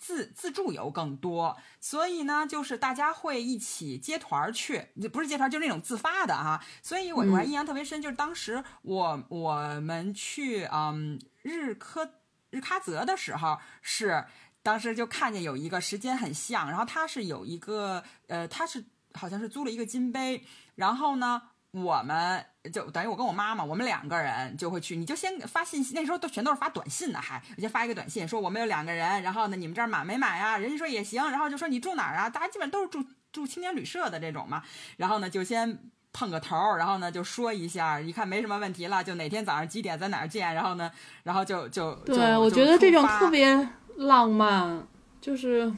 [0.00, 6.60] 自自助游更多，所以呢，就是大家会一起接团去，不是接团，就是那种自发的哈。
[6.82, 12.08] 所以我我还印象特别深，就是当时我我们去嗯日喀
[12.50, 14.24] 日喀则的时候是。
[14.62, 18.84] 当时就看见有一个时间很像，然后他是有一个呃，他是
[19.14, 21.40] 好像是租了一个金杯，然后呢，
[21.72, 30.58] 我们就等于我跟我妈妈，我们两个人就会去，你就先发信息，那时候都全都是发短信的，还我先发一个短信说我们有两个人，然后呢，你们这儿满没买呀？
[30.58, 32.28] 人家说也行，然后就说你住哪儿啊？
[32.28, 34.62] 大家基本都是住住青年旅社的这种嘛，
[34.96, 35.78] 然后呢就先
[36.12, 40.90] 碰个头，然后呢就说一下，一看没什么问题了，就哪天早上几点在哪儿见，然后呢，
[41.22, 43.68] 然后就就对，我觉得这种特别。
[43.96, 44.86] 浪漫
[45.20, 45.70] 就是，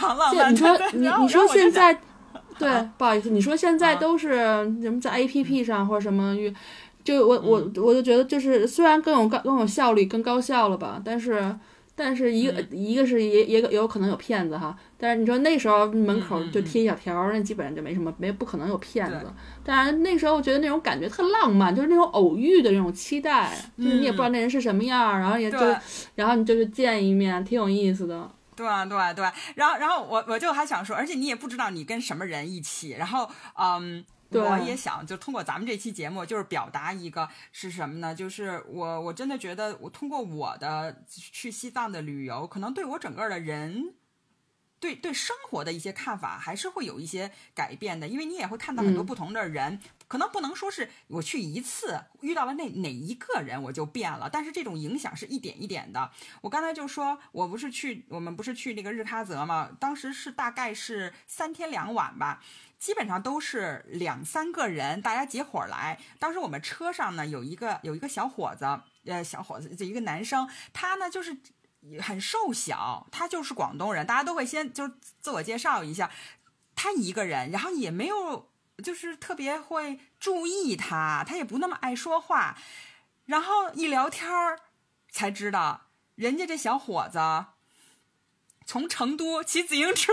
[0.00, 0.32] 浪漫。
[0.50, 1.92] 你说你你说现在，
[2.58, 4.30] 对，不好意思，你说现在都是
[4.82, 6.36] 什么在 A P P 上或者什么，
[7.04, 11.56] 就我我我就觉得就是虽然更有高更有效率更高效了吧，但是。
[11.98, 19.32] 但是一个一个是也也有可能有骗子哈，但是你说那时候门口就贴小条，那基本上就没什么，没不可能有骗子。
[19.64, 25.56] 但是那时候我觉得那种感觉特浪漫，就是那种偶遇的那种期待，就是你也不知道那人是什么样，然后也就
[26.16, 28.30] 然后你就是见一面，挺有意思的。
[28.56, 34.04] 对啊对啊对，然后然后我我就还想说，而且你也不知道你跟什么人一起，然后嗯。
[34.28, 38.12] 我也想就通过咱们这期节目，就是表达一个是什么呢？
[38.12, 43.94] 就是我我真的觉得，我通过我的去西藏的旅游，可能对我整个的人，
[44.80, 48.08] 对对生活的一些看法，还是会有一些改变的。
[48.08, 56.10] 因为你也会看到很多不同的人，可能不能说是我去一次遇到了那哪一个人我就变了，但是这种影响是一点一点的。
[56.42, 62.42] 我刚才就说我不是去我们不是去那个日喀则嘛，当时是大概是三天两晚吧。
[62.78, 65.98] 基本上都是两三个人，大家结伙来。
[66.18, 68.66] 当时我们车上呢有一个有一个小伙子，
[69.06, 71.34] 呃，小伙子就一个男生，他呢就是
[72.02, 74.86] 很瘦小，他就是广东人，大家都会先就
[75.20, 76.10] 自我介绍一下，
[76.74, 78.50] 他一个人，然后也没有
[78.82, 82.56] 就是特别会注意他，他也不那么爱说话，
[83.24, 84.58] 然后一聊天儿
[85.10, 85.82] 才知道，
[86.14, 87.18] 人家这小伙子
[88.64, 90.12] 从成都骑自行车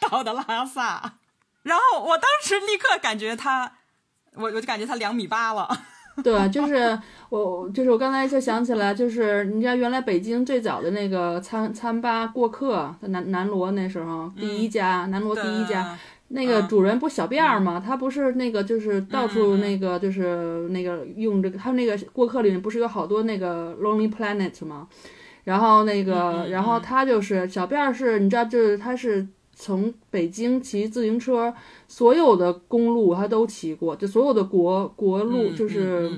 [0.00, 1.18] 到的拉萨。
[1.62, 3.78] 然后我当时立刻感觉他，
[4.32, 5.68] 我我就感觉他两米八了。
[6.24, 15.98] 对，就是我，就是我刚才就想起来，就是你知道原来北京最早的那个餐餐吧过客，南南锣那时候第一家，南锣第一家，
[16.32, 17.82] 那个主人不小辫儿吗？
[17.84, 24.88] 他不是那个就是到处那个就是那个用这个，他们那个过客里面不是有好多那个 Lonely Planet 吗？
[25.44, 29.26] 然后那个，然后他就是小辫儿，是你知道，就是他是。
[29.52, 31.52] 从北京骑自行车，
[31.86, 36.10] 所有的公路他都骑过，就所有的国国路，就是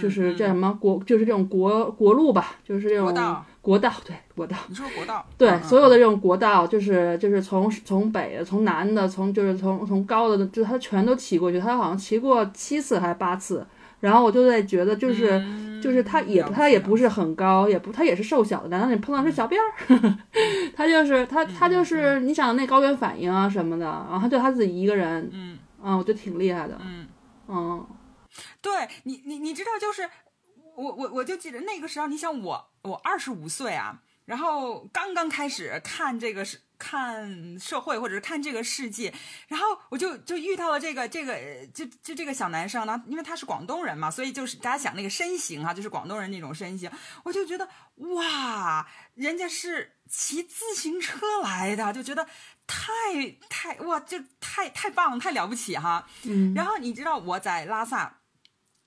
[0.00, 13.66] 就是叫什么国，就是这种国国路吧，就是这种国道，国道，对国道，你说国道，对嗯所有的这种国道，就是就是从从北的，从南的，从就是从从高的，就是他全都骑过去，他好像骑过七次还是八次。
[13.98, 20.18] 然后我就在觉得，就是、嗯就是他也他也不是很高，也不他也是瘦小的，难道你碰到是小辫儿？
[20.76, 27.06] 他就是他他就是你想那高原反应啊什么的，然后他就他自己一个人，嗯嗯，我觉得挺厉害的，嗯。
[27.48, 27.86] 嗯
[28.60, 28.72] 对
[29.04, 30.02] 你，你你知道，就是
[30.76, 39.14] 我我我就记得那个时候，你想我我二十五岁啊，然后刚刚开始看这个是看社会或者是看这个世界，
[39.48, 46.90] 然后我就就遇到了这个这个呃就就这个小男生呢，因为他是广东人嘛，所以就是大家想那个身形啊，就是广东人那种身形，
[47.24, 52.26] 我就觉得哇，人家是骑自行车来的，就觉得
[52.66, 52.84] 太
[53.48, 56.06] 太哇，就太太棒了，太了不起哈。
[56.24, 58.18] 嗯然后你知道我在拉萨。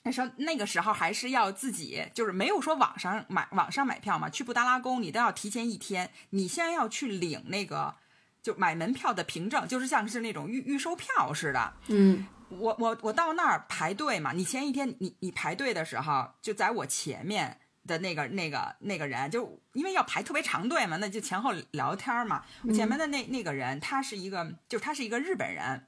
[0.04, 7.96] 那时候那个时候还是要自己，就是没有说网上买网上买票嘛，去布达拉宫你都要提前一天，你先要去领那个
[8.42, 11.74] 就买门票的凭证，就是像是那种预预售票似的。
[11.88, 22.44] 嗯我我我到那儿排队嘛，你前一天你你排队的时候，就在我前面的那个那个那个人，就因为要排特别长队嘛，那就前后聊天嘛。
[22.64, 25.86] 我前面的那那个人，他是一个，就是他是一个日本人。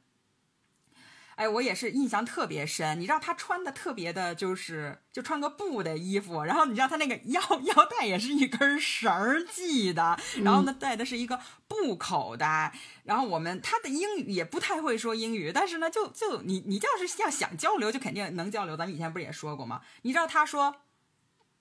[1.41, 2.99] 哎，我也是印象特别深。
[2.99, 12.71] 你知道他穿的特别的，就是就穿个布的衣服，然后你知道他那个腰 腰带也是一根绳儿系的，然后呢带的是一个布口袋。
[13.05, 18.77] 然后我们他的英语也不太会说英语，但是呢，就就你你要是要想交流，就肯定能交流。
[18.77, 19.81] 咱们以前不是也说过吗？
[20.03, 20.75] 你知道他说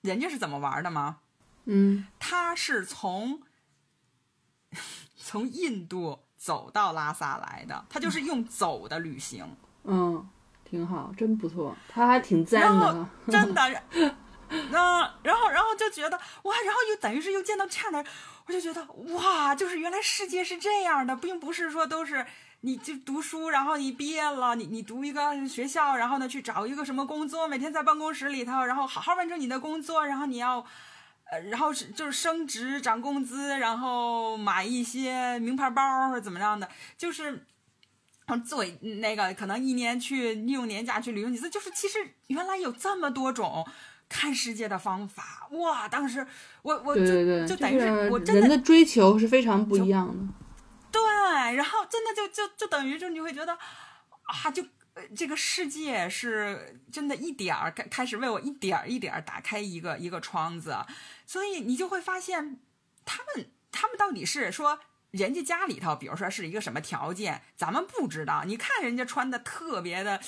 [0.01, 1.21] 人家是怎么玩的吗？
[1.65, 3.41] 嗯他是从
[5.17, 9.43] 从印度走到拉萨来的，他就是用走的旅行。
[9.43, 10.29] 嗯，嗯
[10.63, 13.61] 挺好，真不错，他还挺赞然后的，真的，
[13.93, 14.15] 嗯，
[15.23, 18.03] 然后然后就觉得哇，然后又等于是又见到这样的，
[18.45, 22.25] 我就觉得哇，就是原来世界是这样的，并不是说都是
[22.61, 30.65] 你就读书，然后你毕业了，你你读一个学校，然后呢去找一个什么工作，每天在办公室里头，然后好好完成你的工作，然后你要。
[31.31, 36.67] 呃，然后是就是升职、涨工资，然后买一些名牌包或者怎么样的，
[36.97, 37.45] 就是
[38.31, 38.63] 然后做
[39.01, 43.67] 那个可能一年去利用年假去旅游几次，就是其实原来有这么多种
[44.07, 45.85] 看世界的方法，哇！
[45.89, 46.25] 当时
[46.61, 50.33] 我我就对对对，就等于是我真的人的追求是非常不一样的。
[50.93, 51.01] 对，
[51.55, 53.51] 然后真的就就就等于就你会觉得
[54.23, 54.63] 啊，就
[54.93, 60.77] 呃这个世界是真的一点儿开开始为我一点儿一点儿打开一个一个窗子，
[61.25, 62.61] 所以你就会发现
[63.03, 64.79] 他们他们到底是说。
[65.11, 68.43] 人家家里头，比如说是一个什么条件，咱们不知道。
[68.45, 70.19] 你看人家穿的特别的，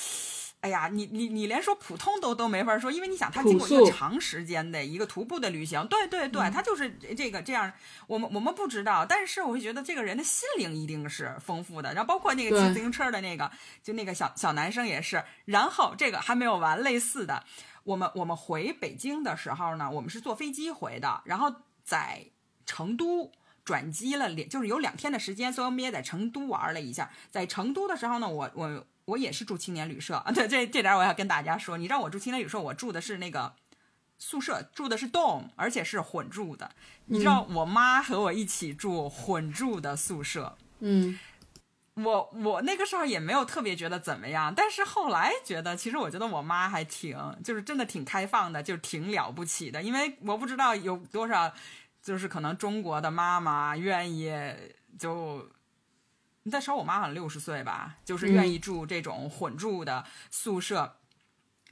[0.60, 7.72] 哎呀，你你你连说普通都都没法说，因为你想他经过一个长时间的一个徒步的旅行，对对对，他就是这个这样。
[8.08, 11.94] 我们我们不知道，但是我会觉得这个人的心灵一定是丰富的。
[11.94, 13.50] 然后包括那个骑自行车的那个，
[13.82, 15.24] 就那个小小男生也是。
[15.46, 17.46] 然后这个还没有完，类似的，
[17.86, 21.54] 我们我们回北京的时候呢，我们是坐飞机回的，然后
[21.86, 22.26] 在
[22.66, 23.32] 成都。
[23.64, 27.10] 转机了两，就是有两天的时间，所以我们也在成都玩了一下。
[27.32, 33.54] 在成都的时候呢，我我我也是住青年旅社啊， 对这这点我要跟大家说，你知道我住青年旅社，我住的是那个
[34.20, 36.72] 宿舍，住的是 dom，而且是混住的。
[37.06, 41.20] 你知道我妈和我一起住混住的宿舍，嗯
[41.96, 51.54] 我我那个时候也没有特别觉得怎么样，但是后来觉得，其实我觉得我妈还挺，就是真的挺开放的，就挺了不起的，因为我不知道有多少。
[52.04, 54.30] 就是可能中国的妈妈愿意
[55.00, 55.50] 就，
[56.44, 60.98] 那时候我妈好像六十岁吧，就是愿意住这种混住的宿舍。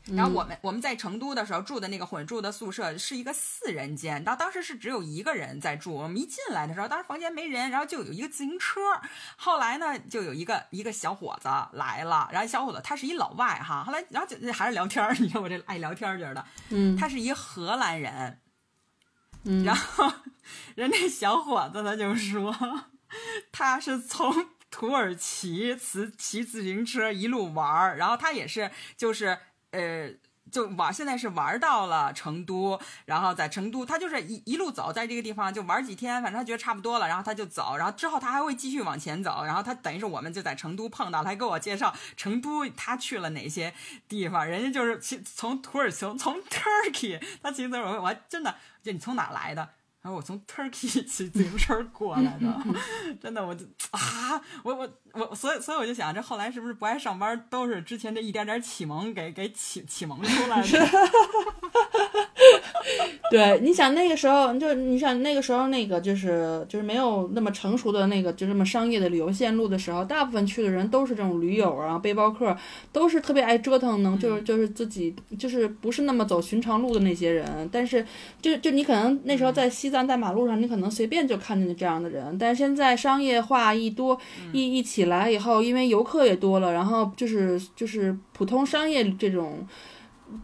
[0.08, 5.94] 嗯、然后我们我们在成都的时候住的那个混住的宿舍是一个四人间，到当时是只有一个人在住。
[5.94, 8.82] 我们一进来的时候，当时房间没人，然后就有一个自行车。
[9.36, 18.40] 后来呢，就有一个一个小伙子来了，然后小伙子他是一老外哈，后来然后就还是聊天儿，你看我这爱聊天儿劲儿的，嗯，他是一荷兰人。
[19.66, 20.12] 然后
[20.76, 22.56] 人家小伙子他就说，
[23.52, 29.38] 他是从土耳其骑骑自行车一路玩儿，然后他也是就是
[29.72, 30.12] 呃
[30.52, 43.74] 就玩，现在是玩到了成都，然后在成都他就是一一路走，在这个地方就玩几天，反正他觉得差不多了，然后他就走，然后之后他还会继续往前走，然后他等于是我们就在成都碰到，他给我介绍成都他去了哪些
[44.08, 48.54] 地方，人家就是从 土耳其从 Turkey 他骑自行车，我还真的。
[48.84, 49.70] 就你从哪来的？
[50.02, 52.64] 然后我从 Turkey 骑自行车过来的，
[53.22, 60.68] 真的，我就啊，我我我，所以所以我就想，这后来是不是不爱上班，都是之前这一点点启蒙给给启启蒙出来的？
[63.30, 72.58] 对，你想那个时候，就你想那个时候，那个就是就是没有那么成熟的那个就这么商业的旅游线路的时候，大部分去的人都是这种驴友啊、背包客，
[72.92, 77.70] 都是特别爱折腾，能就是就是自己就是不是那么走寻常路的那些人。
[77.72, 78.06] 但是
[78.42, 79.91] 就就你可能那时候在西。
[79.92, 84.18] 在在马路上，你可能随便就看见这样的人，但是现在商业化一多
[84.54, 89.68] 一一起来以后，因为游客也多了，然后就是就是普通商业这种。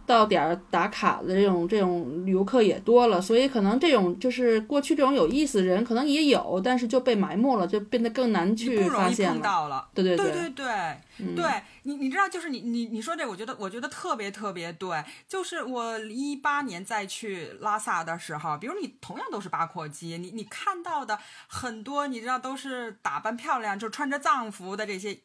[0.05, 9.89] 到点儿打卡的这种这种游客也多了，所以可能这种就是过去这种有意思的人可能也有，但是就被埋没了，就变得更难去发现了。
[9.93, 11.45] 对对对对对，对
[11.83, 15.03] 你你知道，就是你你你说这，我觉得我觉得特别特别对。
[15.27, 25.19] 就是我一八年再去拉萨的时候，比如你同样都是八廓街，你你看到的很多，你知道都是打扮漂亮，就穿着藏服的这些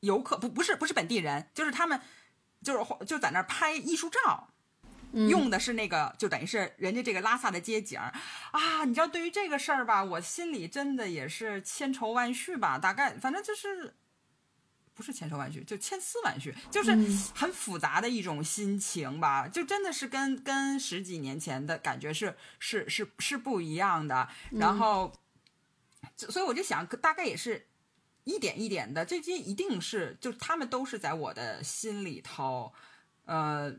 [0.00, 2.00] 游客，不不是不是本地人，就是他们。
[2.66, 4.48] 就是就在那儿拍艺术照，
[5.12, 8.84] 用的是那个，就等于是人家这个拉萨的街景啊。
[8.84, 12.76] 你知道，对于这个事儿吧，我心里真的也是千愁万绪吧。
[12.76, 13.94] 大概反正就是
[14.94, 16.90] 不是千愁万绪，就千丝万绪，就是
[17.32, 19.46] 很复杂的一种心情吧。
[19.46, 24.28] 就真的是跟跟十几年前的感觉是是是是不一样的。
[24.50, 25.12] 然后，
[26.16, 27.68] 所以我就想，大概也是。
[28.26, 32.72] 一点一点的，这些一定是，就他们都是在我的心里头，
[33.24, 33.72] 呃，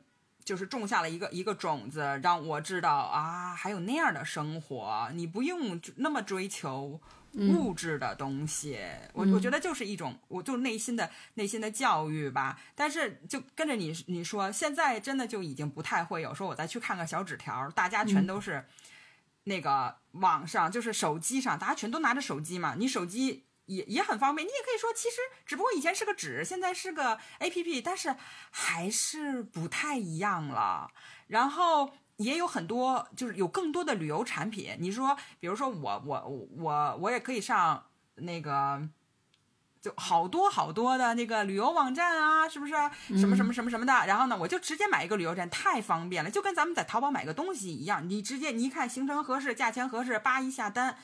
[0.46, 7.02] 就是种下了一个一个种子，让我知道啊，还有那样的生活，你不用那么追求
[7.34, 8.80] 物质的东西。
[9.12, 12.58] 我我觉得就是一种，我就内心的内心的教育吧。
[12.74, 18.66] 但是就跟着你你说，现在真的就已经不太会有说，我再去看个小纸条，大家全都是
[19.44, 23.44] 那个网上，就是手机上，大家全都拿着手机嘛，你手机。
[23.68, 28.16] 也也很方便，你也可以说，其实只不过以前是个纸，现在是个 A P P，但是
[28.50, 30.90] 还是不太一样了。
[31.28, 34.76] 然后也有很多，就是有更多的旅游产品。
[34.80, 38.88] 你说，比如说我我我我也可以上那个，
[39.82, 42.74] 就好多好多的那个旅游网站啊，是不是？
[43.20, 43.94] 什么什么什么什么的。
[44.08, 50.98] 然后呢，我就直接买一个旅游站，太方便了，就跟咱们在淘宝买个东西一样，你直接你一看行程合适，价钱合适，叭一下单。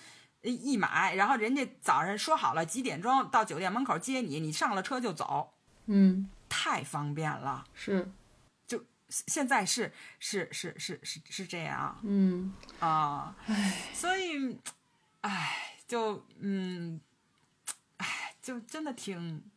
[0.51, 5.53] 一买，然后人家早上说好了几点钟到酒店门口接你，你上了车就走，
[5.85, 8.11] 嗯，太方便了，是，
[8.67, 12.53] 就现在是是是是是是这样，嗯。
[12.79, 14.59] 啊，唉，所以，
[15.21, 16.99] 唉，就嗯，
[17.97, 19.49] 唉，就真的挺，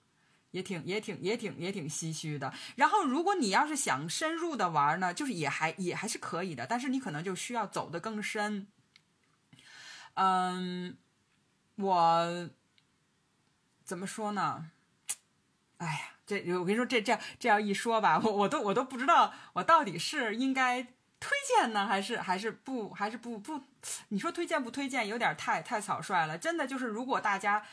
[0.53, 2.55] 也挺也挺也挺也挺唏嘘的。
[2.77, 8.69] 然后，如果你要是想深入的玩呢，就是也还也还是可以的，但是你可能就需要走得更深。
[10.17, 10.97] 嗯，
[11.77, 12.51] 我
[13.85, 14.71] 怎么说呢？
[15.77, 20.83] 哎呀，这我跟你说，这这这样一说吧，我我都我都不知道，我到底是应该
[21.21, 23.61] 推荐呢，还是还是不还是不不？
[24.09, 26.39] 你说推荐不推荐，有点太太草率了。
[26.39, 27.67] 真的就是，如果大家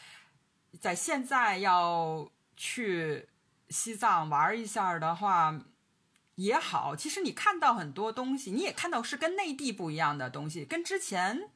[0.81, 3.29] 在现在要去
[3.69, 5.57] 西藏玩一下的话，
[6.35, 6.93] 也好。
[6.93, 11.49] 其实你看到很多东西，你也看到是跟内地不一样的东西，跟之前。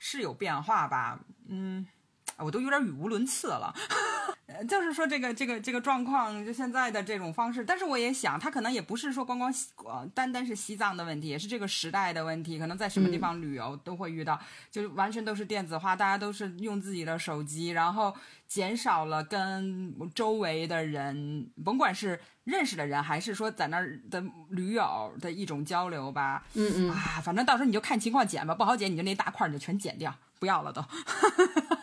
[0.00, 1.86] 是有变化吧，嗯，
[2.42, 3.74] 我都有点语无伦次了。
[4.68, 9.50] 就是说这个这个这个状况，就现在的这种方式，但是我也想，他可能也不是说光光
[10.12, 12.58] 单单是西藏的问题，也是这个时代的问题。
[12.58, 14.38] 可能在什么地方旅游都会遇到，
[14.70, 18.14] 就完全都是电子化，大家都是用自己的手机，然后
[18.48, 26.42] 减少了跟周围的人，甭管是认识的人，还是说在那儿的驴友的一种交流吧。
[26.54, 30.84] 嗯嗯啊，反正到时候你就看情况剪吧，不好剪你就那大块你就全剪掉，不要了都。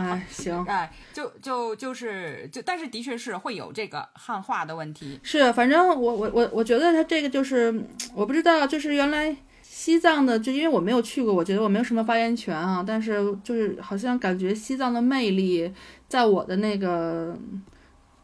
[0.00, 5.20] 哎，行，哎，就就就是就，但是的确是会有这个汉化的问题。
[5.22, 7.72] 是，反正我我我我觉得他这个就是，
[8.14, 12.84] 我不知道，就是原来西藏的，就因为我没有去过，我觉得我没有什么发言权啊。
[12.86, 15.72] 但是就是好像感觉西藏的魅力，
[16.08, 17.36] 在我的那个。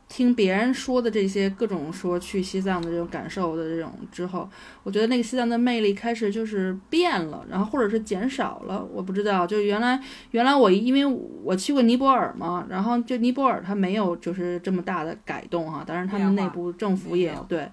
[0.09, 4.49] 听别人说的这些各种说去西藏的这种感受的这种之后，
[4.83, 9.47] 我觉得那个西藏的魅力开始就是变了，然后或者是减少了，我不知道。
[9.47, 10.01] 就原来
[10.31, 11.05] 原来我因为
[11.43, 17.69] 我去过尼泊尔嘛，然后就尼泊尔它没有就是这么大的改动哈，当然他们内部政府也对。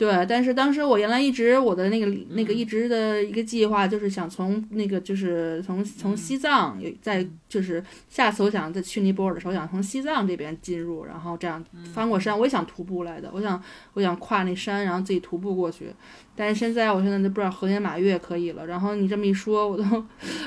[0.00, 15.92] 对，但是当时我原来一直我的那个那个一直的一个计划就是想从那个就是从从西藏在就是下次我想再去尼泊尔的时候想从西藏这边进入，然后这样翻过山，我也想徒步来的，我想我想跨那山，然后自己徒步过去。
[16.34, 18.66] 但是现在我现在都不知道何年马月可以了。
[18.66, 19.84] 然后你这么一说，我都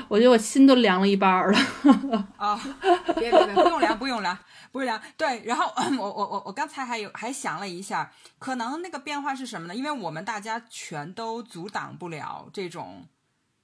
[0.08, 2.28] 我觉得我心都凉了一半儿了。
[2.36, 2.58] 啊，
[3.16, 4.36] 别别别，不用凉，不用凉，
[4.74, 5.00] 不用凉。
[5.16, 9.74] 对，然后 我我我我刚才还有还想了一下，可能那个变化是什么呢？
[9.76, 13.06] 因为我们大家全都阻挡不了这种。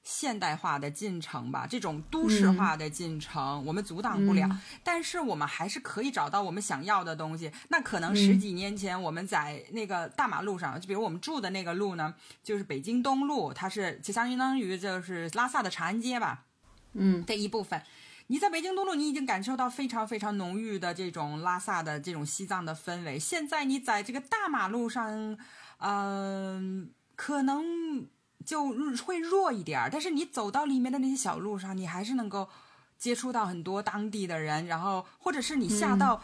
[0.02, 4.48] 现代化的进程吧，这种都市化的进程，我们阻挡不了。
[4.82, 7.52] 但是我们还是可以找到我们想要的东西。
[7.68, 16.44] 那可能十几年前我们在那个大马路上，就比如我们住的那个路呢，就是北京东路，它是就相当于就是拉萨的长安街吧，
[16.94, 17.80] 嗯，的一部分。
[18.30, 23.18] 你在北京东路，你已经感受到非常非常浓郁的这种拉萨的这种西藏的氛围。
[23.18, 25.36] 现在你在这个大马路上，
[25.78, 28.08] 嗯，可能。
[28.42, 28.72] 就
[29.04, 32.48] 会弱一点儿，但是你走到里面的那些小路上，你还是能够
[32.96, 36.20] 接触到很多当地的人，然后或者是你下到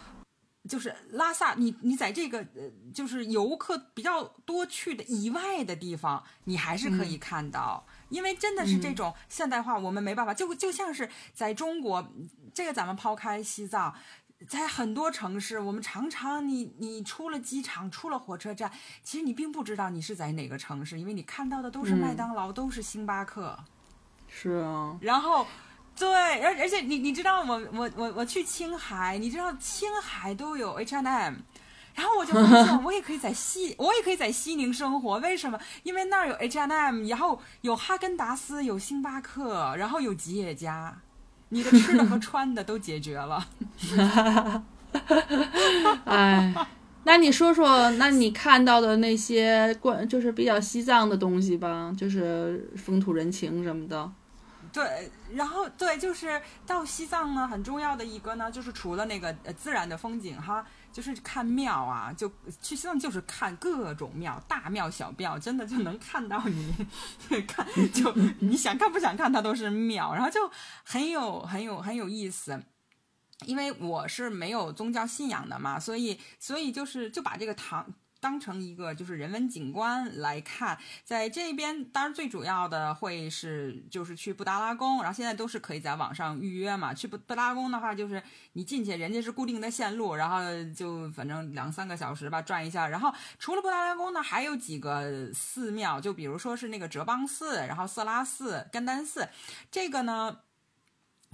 [0.67, 12.13] 就是拉萨，你你在这个呃就是游客比较多去的以外的地方，你还是可以看到，因为真的是这种现代化，我们没办法，就就像是在中国，
[12.55, 13.95] 这个咱们抛开西藏。
[14.47, 18.71] 在很多城市，我们常常你你出了机场，出了火车站，
[19.03, 23.59] 其实你并不知道你是在哪个城市，因为你看到的都是麦当劳，都是星巴克。
[24.29, 24.95] 是啊。
[25.01, 25.47] 然后，
[25.97, 31.37] 对，而而且你你知道，我我我我去青海，你知道青海都有 H and M，
[31.97, 35.19] 然后我就发现 我也可以在西，我也可以在西宁生活。
[35.19, 35.59] 为什么？
[35.83, 40.97] 因为那儿有 H and M，然后有哈根达斯，有星巴克，然后有吉野家。
[41.49, 43.47] 你的吃的和穿的都解决了，
[46.05, 46.53] 哎，
[47.05, 54.11] 那你说说，那你看到的那些关，就是比较西藏的东西吧，就是风土人情什么的。
[54.73, 60.67] 对，然后对，就是到西藏呢，很重要的一个呢，就是除了那个呃自然的风景哈。
[60.97, 62.27] 就是看庙啊，就
[62.63, 66.75] 去西藏就是看各种庙，大庙小庙，真的就能看到你
[67.47, 70.51] 看，就你想看不想看，它都是庙，然后就
[70.85, 72.63] 很有很有很有意思。
[73.45, 77.87] 因为我是没有宗教信仰的嘛，所以所以就是就把这个唐。
[78.27, 86.93] 当成一个就是人文景观来看，在这边当然最主要的会是就是去布达拉宫，然后现在都是可以在网上预约嘛。
[86.93, 88.20] 去布布达拉宫的话，就是
[88.55, 90.41] 你进去，人家是固定的线路，然后
[90.74, 92.89] 就反正两三个小时吧转一下。
[92.89, 99.29] 然后除了布达拉宫呢，还有几个寺庙，就比如说是那个哲邦寺，然后色拉寺、甘丹寺，
[99.70, 100.39] 这个呢。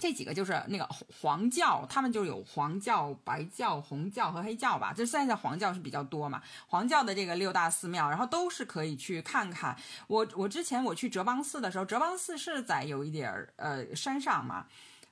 [0.03, 0.85] 这几个就是那个
[1.21, 4.93] 黄教，他们就有黄教、白教、红教和黑教吧。
[4.93, 6.43] 就现在黄教是比较多嘛。
[6.67, 9.77] 黄教的这个六大寺庙，然后都是可以去看看。
[10.09, 14.67] 我我之前我去哲邦寺的时候，哲邦寺是在有一点儿呃山上嘛，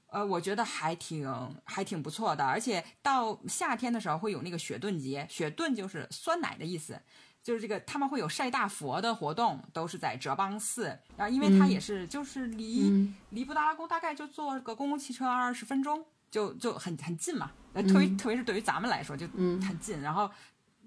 [0.09, 1.33] 呃，我觉得还挺
[1.63, 2.45] 还挺不错的。
[2.45, 7.01] 而且到夏天的时候会有那个雪顿节，雪顿就是酸奶的意思。
[7.43, 10.99] 就是这个，他们会有晒大佛的活动，都是在哲邦寺。
[11.17, 17.51] 然后，因为它也是，就是离离布达拉宫大概就坐个公共汽车二十分钟，就就很很近嘛。
[17.73, 20.31] 呃，特别特别是对于咱们来说就很近，然后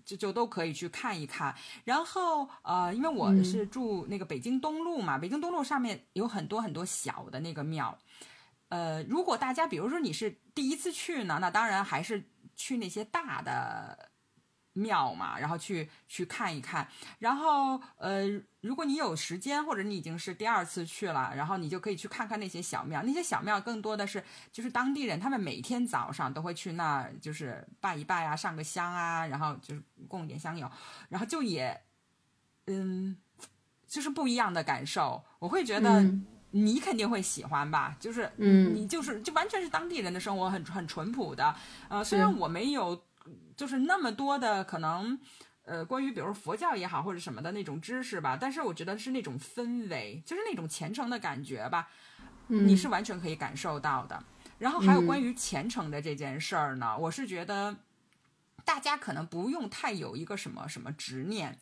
[0.05, 1.55] 就就都可以去看一看。
[1.85, 7.97] 然后呃，因为我是住那个北京东路嘛，北京东路上面有很多很多小的那个庙。
[8.69, 12.23] 呃，如果大家比如说你是第一次去呢，那当然还是
[12.55, 14.12] 去那些大的。
[14.74, 16.88] 庙嘛，然后去去看一看，
[17.19, 18.28] 然后呃，
[18.61, 23.01] 如果你有时间，或者你已经是第二次去了，然后你就可以去看看那些小庙。
[23.03, 30.69] 那些小庙更多的是就是当地人，他们每天早上都会去那儿，就是拜一拜啊，上个香啊，然后就是供点香油，
[31.07, 31.80] 然后就也
[32.65, 33.15] 嗯，
[33.88, 35.24] 就是不一样的感受。
[35.38, 36.03] 我会觉得
[36.49, 41.55] 你肯定会喜欢吧，就是嗯，你就是就完全是当地人的生活，很很淳朴的。
[41.89, 42.99] 呃，虽然我没有。
[43.55, 45.19] 就是那么多的可能，
[45.63, 51.87] 呃，关于比如佛教也好或者什么的那种知识吧，但是我觉得是那种氛围，就是那种虔诚的感觉吧，
[52.47, 54.23] 你是完全可以感受到的。
[54.59, 57.75] 然后还有关于虔诚的这件事儿呢，我是觉得
[58.63, 61.59] 大家可能不用太有一个什么什么执念。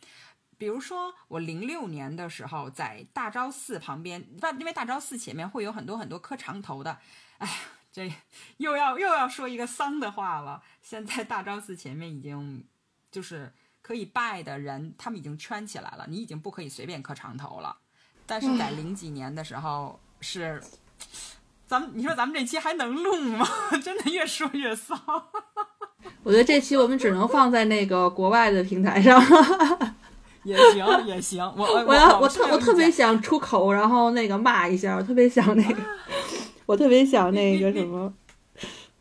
[0.57, 4.27] 比如说我零六年的时候在大昭寺旁边，
[4.59, 6.99] 因为大昭寺前面会有很多很多磕长头的，
[7.37, 7.53] 哎呀。
[7.91, 8.11] 这
[8.57, 10.61] 又要又要说一个丧的话了。
[10.81, 12.63] 现在大昭寺前面已经
[13.11, 17.75] 就是可以拜的人，他们已经圈起来了，你已经不可以随便磕长头了。
[18.25, 20.63] 但是在零几年的时候是，
[21.67, 23.45] 咱们你说咱们这期还能录吗？
[23.83, 24.97] 真的越说越丧。
[26.23, 29.21] 我觉得这期我们只能放在那个国外的平台上。
[30.43, 35.83] 也行也行，我 我要我特我特别想出口，然后那个骂一下，我特别想那个。
[36.71, 38.13] 我特别想那个什么，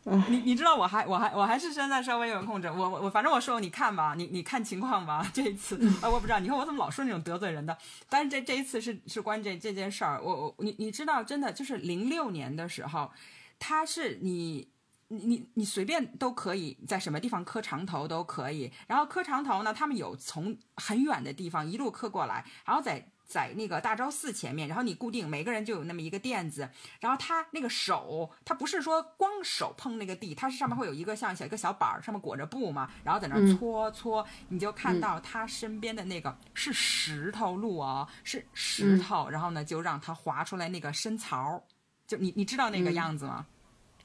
[0.27, 5.25] 你你知道我还我还我还是现在稍微有点控制，我我我反正我说你看吧，你你看情况吧。
[5.33, 7.77] 这一次啊，我不知道，你看我怎么老说那种得罪人的。
[8.09, 13.09] 但是这这一次是是关这这件事儿，我我你你知道，真的就是零六年的时候，
[13.57, 14.67] 他是你
[15.07, 18.69] 你你你随便都可以在什么地方磕长头都可以。
[18.87, 23.07] 然后磕长头呢，他们有从很远的地方一路磕过来，然后在。
[23.31, 26.67] 在那个大昭寺前面，然后你固定每个人就有那么一个垫子，
[26.99, 41.63] 然后他那个手，他不是说光手碰那个地，他是上面会有一个像小一个小板儿，上面裹着布嘛，然后在那搓搓，你就看到他身边的那个是石头路哦，是石头，然后呢就让他划出来那个深槽，
[42.05, 43.45] 就你你知道那个样子吗？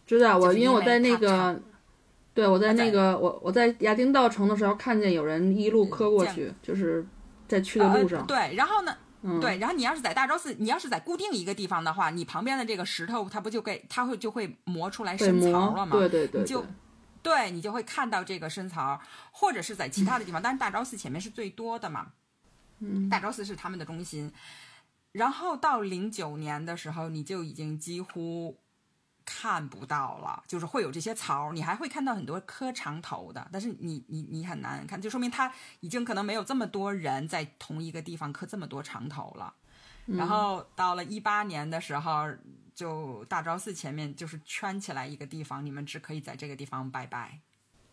[0.06, 1.60] 知道，我因为我在那个，
[2.32, 7.04] 对我在那个我我在亚丁道城的时候看见有人一路磕过去，就是
[7.48, 8.24] 在去的路上。
[8.24, 8.96] 对，然后呢？
[9.40, 15.96] 对，然后你要是在大昭寺，你要是在固定一个地方的话，你旁边的这个石头，它不就给它会就会磨出来深槽了吗？
[15.96, 16.64] 对对对，你就
[17.22, 19.00] 对你就会看到这个深槽，
[19.32, 22.08] 或者是在其他的地方，但是大昭寺前面是最多的嘛。
[22.78, 24.32] 嗯，大昭寺是他们的中心，
[25.12, 28.56] 然后到零九年的时候，你就已经几乎。
[29.26, 39.52] 看不到了，就是会有这些槽，你还会看到很多磕长头的，但是你你你很难看，就说明他已经可能没有这么多人在同一个地方磕这么多长头了。
[40.06, 42.28] 然后到了一八年的时候，
[42.72, 47.40] 就大昭寺前面就是圈起来一个地方，你们只可以在这个地方拜拜。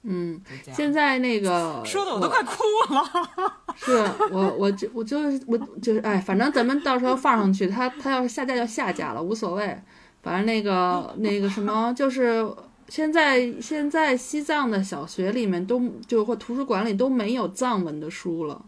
[0.04, 0.40] 嗯，
[0.74, 2.62] 现在那个 说的我都快哭
[2.94, 3.64] 了。
[3.76, 3.92] 是
[4.32, 9.82] 我我就我就是我就是哎，反正咱们到时候放上去，他他要是下架就下架了，无所谓。
[10.24, 12.44] 反正那个 那个什么，就是
[12.88, 18.66] 现在现在西藏的小学里面都就或图书馆里都没有藏文的书了，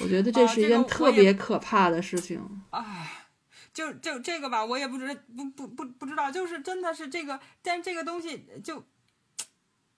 [0.00, 2.40] 我觉得这是一件特别可怕的事情。
[2.70, 3.26] 哎，
[3.72, 8.82] 就就这个吧，我也不知不不不不知道，就是真的是这个，但这个东西就，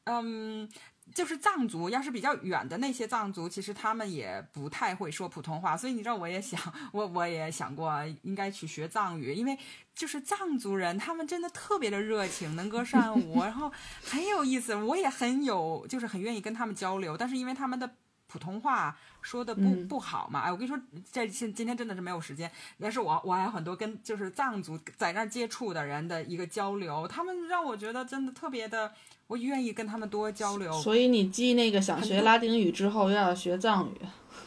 [0.04, 0.68] 嗯。
[1.14, 6.60] 就是藏族，要是比较远的那些藏族，其实他们也不太会说普通话，所以你知道，我也想，
[6.92, 7.92] 我我也想过
[8.22, 9.58] 应该去学藏语，因为
[9.94, 13.70] 就是藏族人，他们真的特别的热情，能歌善舞，然后
[14.04, 17.90] 很有意思，我也很有，就是很愿意跟他们交流，但是因为他们的
[18.26, 20.78] 普通话说的不不好嘛，哎，我跟你说，
[21.12, 28.92] 这今今天真的是没有时间，但是我我还有很多跟就是藏族在那儿接触的人的一个交流，他们让我觉得真的特别的。
[29.26, 33.94] 我愿意跟他们多交流，所以你记那个想学拉丁语之后又要学藏语。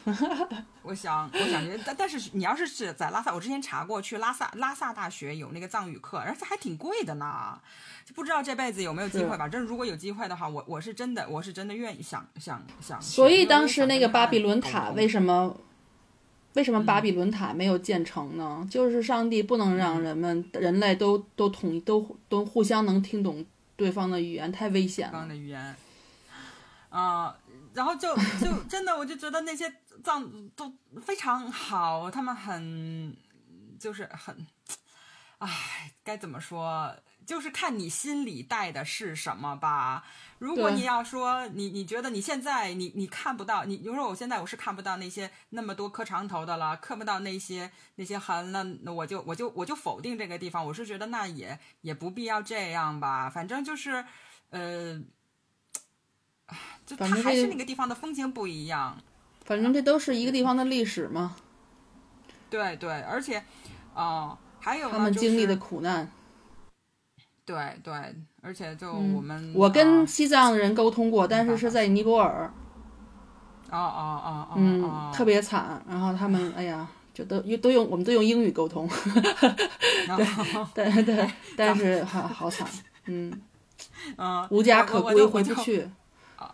[0.83, 7.59] 我想，我想学，但但是你要是是在拉萨，我之前查过去拉萨拉萨大学有那个藏语课，而且还挺贵的呢，
[8.05, 9.47] 就不知道这辈子有没有机会吧。
[9.47, 13.01] 真如果有机会的话，我我是真的，我是真的愿意想想想。
[13.01, 15.55] 所以当时那个巴比伦塔为什么
[16.53, 18.67] 为什么巴比伦塔没有建成呢？
[18.69, 23.45] 就是上帝不能让人们人类都都统一都都互相能听懂。
[23.75, 25.13] 对方的语言太危险了。
[25.13, 25.75] 对方的语言，
[26.89, 27.35] 啊，
[27.73, 29.67] 然后就就真的，我就觉得那些
[30.03, 33.15] 藏都非常好，他们很
[33.79, 34.45] 就是很，
[35.39, 36.95] 唉，该怎么说？
[37.25, 40.03] 就是看你心里带的是什么吧。
[40.39, 50.65] 如果你要说你你觉得你现在你你看不到，你比如说我现在我是看不到那些那么多磕长头的了，看不到那些那些痕了，那我就我就我就否定这个地方。
[50.65, 54.03] 我是觉得那也也不必要这样吧，反正就是
[54.49, 55.01] 呃，
[56.85, 59.01] 就它还是那个地方的风情不一样。
[59.45, 61.35] 反正这都是一个地方的历史嘛。
[62.49, 63.43] 对对，而且
[63.93, 66.09] 啊，还有他们经历的苦难。
[67.45, 67.93] 对对，
[68.41, 72.51] 而且就我们，我跟西藏人沟通过，但是是在尼泊尔。
[73.69, 75.83] 哦哦哦哦，嗯，特别惨。
[75.89, 78.87] 然后他们， 哎呀，就都都用我们都用英语沟通。
[80.73, 82.67] 对对对，但是 好好惨，
[83.07, 83.41] 嗯
[84.15, 85.89] 嗯， 无家可归，回不去。
[86.37, 86.53] 啊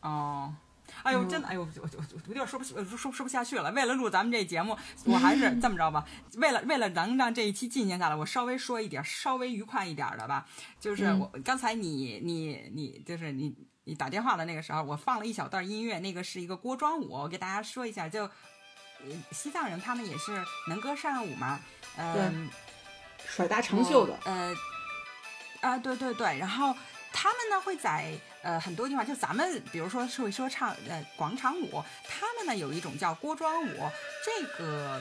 [0.00, 0.54] 哦。
[1.02, 3.70] 哎呦，真的，哎呦，我我我有点说不说说说不下去了。
[3.72, 6.04] 为了录咱们这节目，我还是 这么着吧。
[6.34, 10.46] 为了为了能让这一期进行下来，我稍微说一点稍微愉快一点的吧。
[10.78, 18.08] 就是我刚才你你你就是你你打电话的那个时候，我放了一小段音乐，那个是一个锅庄舞，我给大家说一下。
[18.08, 18.28] 就
[19.30, 21.58] 西藏人他们也是能歌善舞嘛，
[21.96, 22.48] 嗯，
[23.26, 24.54] 甩大长袖的，呃
[25.62, 26.76] 啊，对对对，然后
[27.12, 28.12] 他们呢会在。
[28.42, 33.90] 呃，很多地方就咱们，比如说是会说唱，呃，广场舞，他们呢有一种叫锅庄舞，
[34.24, 34.98] 这个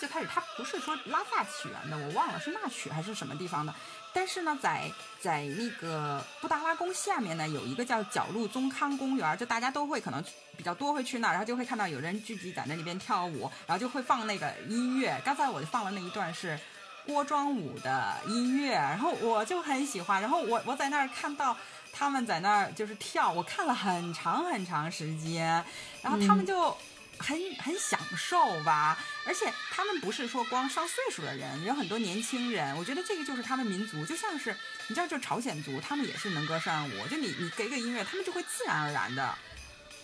[0.00, 3.74] 最开始它不是说拉萨起源的，我忘了是那曲还是什么地方的，
[4.14, 4.90] 但是呢，在
[5.20, 10.24] 在那个布达拉宫下面呢，有一个叫角鹿宗康公园，就大家都会可能
[10.56, 16.58] 比较多会去那儿，然后就会看到有人聚集在那里边跳舞，然后就会放那个音乐，刚才我就放了那一段是。
[17.06, 21.56] 锅庄舞的音乐，然后我就很喜欢，然后我我在那儿看到
[21.92, 25.64] 他们在那儿就是跳，我看了很长很长时间，
[26.02, 26.76] 然后他们就。
[27.18, 32.76] 很很享受吧，而且他们不是说光上岁数的人，有很多年轻人。
[32.76, 34.56] 我觉得这个就是他们民族，就像是
[34.88, 37.06] 你知道，就朝鲜族，他们也是能歌善舞。
[37.06, 39.38] 就你你给个音乐，他们就会自然而然的，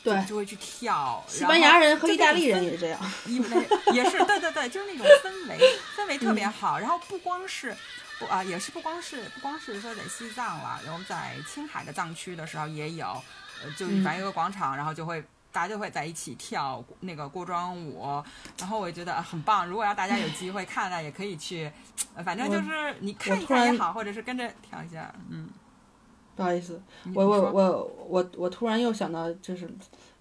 [0.08, 1.24] 对，就会去跳。
[1.28, 5.58] 西班牙人和意大利人也是这样，因为也是对对对，就是那种氛围
[5.96, 6.78] 氛围特别好。
[6.78, 7.74] 然后不光是
[8.18, 13.06] 不啊，也是不光是不光是说在西藏了，然后在青海的藏区的时候也有，
[13.64, 15.24] 呃，就反正有个广场，然后就会。
[15.50, 18.22] 大家就会在一起跳那个锅庄舞，
[18.58, 19.66] 然后我觉得很棒。
[19.66, 21.72] 如果要大家有机会看了，也可以去，
[22.22, 25.12] 反正就是你看一下也好，或者是跟着跳一下。
[25.30, 25.48] 嗯，
[26.38, 26.80] 不好意思，
[27.14, 29.68] 我我我我我突然又想到，就是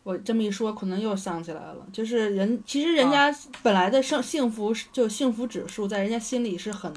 [0.01, 6.91] 我这么一说，可能又想起来了，就是人其实人家本来的生幸福就幸福指数在人家心里是很。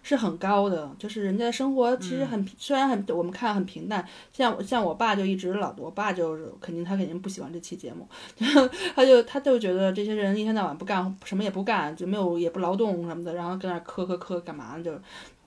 [0.00, 4.02] 是很高的，就是人家的生活其实很虽然很我们看很平淡，
[4.32, 8.08] 像像我爸就一直老，我爸就是肯定他肯定不喜欢这期节目，
[8.94, 14.82] 他就他就觉得这些人一天到晚不干什么也不干，就没有也不劳动什么的，然后跟那磕磕磕干嘛呢？
[14.82, 14.92] 就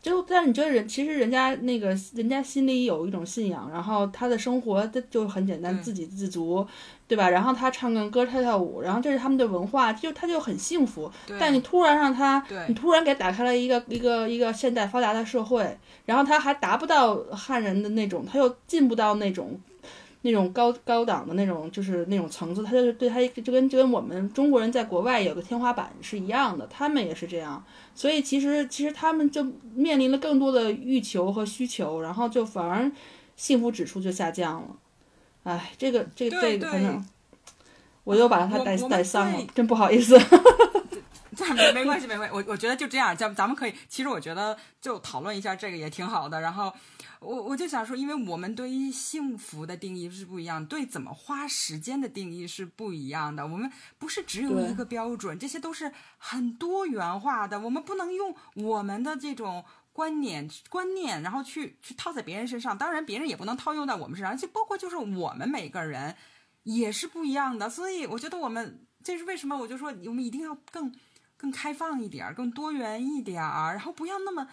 [0.01, 6.67] 就但是你觉得人其实人家那个人家心里有一种信仰，然后他的生活他就很简单，自给自足。
[7.07, 7.29] 对吧？
[7.29, 11.11] 然后他唱个歌，跳跳舞，然后这是他们的文化，就他就很幸福。
[11.37, 19.59] 但你突然让他，你突然给打开了一个一个一个现代发达的社会，然后他还达不到汉人的那种，他又进不到那种
[20.21, 27.61] 那种高高档的那种，就是那种层次，他就对他就跟就跟我们中国人在国外有个天花板是一样的，他们也是这样。
[27.93, 29.43] 所以其实其实他们就
[29.75, 32.91] 面临了更多的欲求和需求，然后就反而
[33.35, 34.67] 幸福指数就下降了。
[35.43, 37.05] 哎，这个这个这个，反正
[38.03, 40.19] 我又把他带带丧了，真不好意思。
[41.55, 42.35] 没没关系，没关系。
[42.35, 43.73] 我我觉得就这样，咱咱们可以。
[43.89, 46.39] 其实我觉得就讨论一下这个也挺好的。
[46.39, 46.71] 然后
[47.22, 53.47] 我我就想说，因为我们对于幸福的定义是不一样，对怎么花时间的定义是不一样的。
[53.47, 57.59] 我们不是只有一个标准，这些都是很多元化的。
[57.61, 59.63] 我们不能用我们的这种。
[59.93, 66.15] 观念观念，然后去去套在别人身上，当然别人也不能套用在我们身上，就包括就是我们每个人
[66.63, 70.95] 也是不一样的，所以我觉得我们这是为什么，我就说我们一定要更
[71.36, 74.47] 更开放一点，更多元一点儿，然后不要那么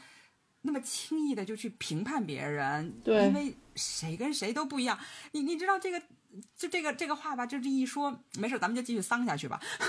[0.63, 4.99] 那么轻易的就去评判别人，对，因为谁跟谁都不一样，
[5.33, 6.03] 你你知道这个。
[6.55, 9.59] 就这个这个话吧，就这一说，没事，咱们就继续丧下去吧。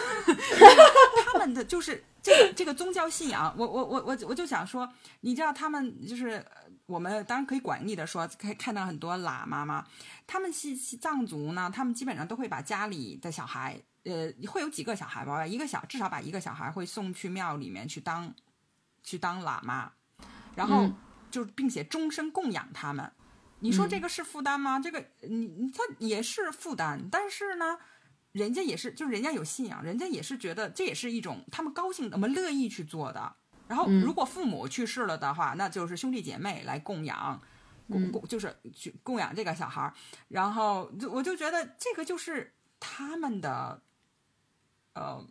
[1.25, 4.89] 他们的就是这个这个宗教信仰，我我我我我就想说，
[5.19, 6.43] 你知道他们就是
[6.85, 9.85] 我们当然可以广义的说，可以看到很多喇嘛嘛。
[10.25, 18.33] 他们西西藏族呢，他们基本上都会把家里的小孩，呃，会有几个小孩吧，一个小至少把一个小孩会送去庙里面去当
[19.03, 19.91] 去当喇嘛，
[20.59, 20.91] 然后
[21.31, 23.09] 就并且终身供养他们。
[23.61, 24.77] 你说这个是负担吗？
[24.77, 27.77] 这个你你他也是负担，但是呢，
[28.33, 33.33] 人家也是，就是人家有信仰，人家也是觉得这也是一种他们高兴、我们乐意去做的。
[33.69, 37.41] 然后，如果父母去世了的话，那就是兄弟姐妹来供养，
[37.87, 39.93] 供供就是去供养这个小孩儿。
[40.27, 43.81] 然后，就我就觉得这个就是他们的
[44.93, 45.25] 呃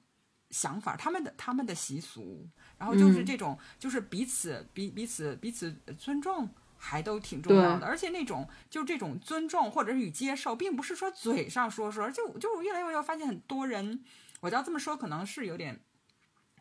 [0.50, 2.48] 想法，他们的他们的习俗。
[2.78, 6.48] 然后就是这种，就是彼此彼彼此彼此尊重。
[6.80, 14.04] 还都挺重要的，而且那种就这种尊重或者是与接受，并不是说嘴上说说，就就越来越发现很多人，
[14.38, 15.80] 我要这么说可能是有点，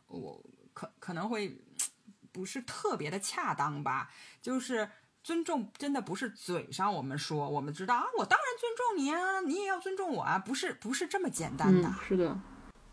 [0.07, 1.61] 我可可能会
[2.31, 4.09] 不是特别的恰当吧。
[4.41, 4.89] 就是
[5.23, 11.93] 尊重真的不是嘴上我们说，我们知道啊，我当然尊重你啊，你也要尊重我啊，不是不是这么简单的。
[12.07, 12.39] 是的，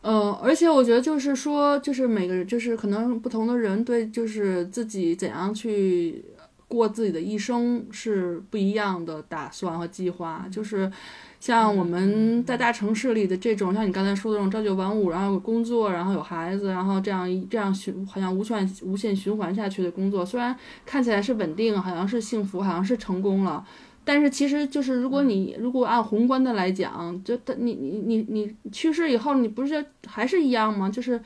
[0.04, 6.24] 嗯，而且我觉得就是说，就是每个人就是可能不同的人对就是自己怎样去。
[6.66, 10.90] 过自己的一生是不一样的打算和计划，就是
[11.38, 23.64] 像我们在大城市里的这种，像你刚才说的这种朝九晚五，然后有工作，然后有孩子，然后这样这样循好像无限无限循环下去的工作，虽然看起来是稳定，好像是幸福，好像是成功了，
[24.04, 30.88] 但是其实就是如果你如果按宏观的来讲，就你你你你去世以后，你不是还是一样吗？
[30.88, 31.20] 就是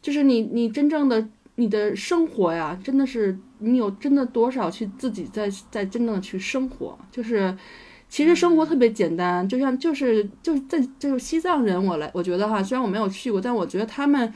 [0.00, 1.28] 就是你你真正的。
[1.56, 7.54] 你的生活呀，真的是你有真的多少去自己在在真正的去生活，就是
[8.08, 14.32] 其实生活特别简单，就像就是就是在就是西藏人，我来我觉得哈，虽然我没有去过，但我觉得他们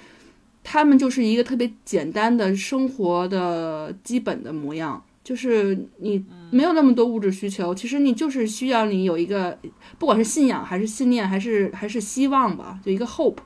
[0.62, 9.58] 他们就是一个特别简单的生活的基本的模样，就是你没有那么多物质需求，其实你就是需要你有一个
[9.98, 13.38] 不管是信仰还是信念还是还是希望吧，就一个 hope。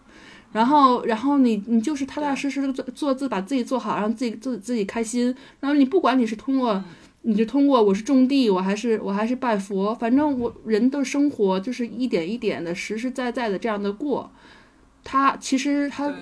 [0.52, 5.32] 然后，然后你你就是踏踏实实的做做自把自己做好，让自己自自己开心。
[5.60, 6.82] 然后你不管你是通过，
[7.22, 14.28] 你就通过我是种地，我还是我还是拜佛，反正我人的生活就是一点一点的实实在在的这样的过。
[15.04, 16.12] 他其实他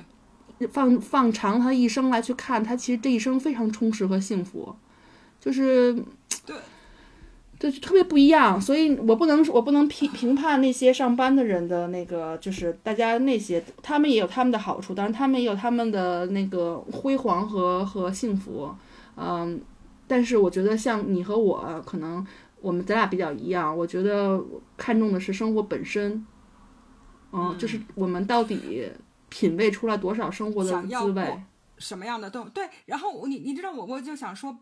[0.71, 4.77] 放放长他一生来去看，他其实这一生非常充实和幸福，
[5.41, 5.95] 就是
[6.47, 6.57] 对。
[7.59, 18.73] 就特别不一样，所以我不能我不能评评判那些上班的人的那个，就是大家那些他们也有他们的好处，当然他们也有他们的那个辉煌和和幸福，
[19.17, 19.61] 嗯，
[20.07, 22.25] 但是我觉得像你和我，可能
[22.61, 24.41] 我们咱俩比较一样，我觉得
[24.77, 26.25] 看重的是生活本身，
[27.33, 28.89] 嗯，就是我们到底
[29.31, 31.43] 品味出来多少生活的滋味，
[31.79, 34.57] 什么样的都对，然后你你知道我我就想说。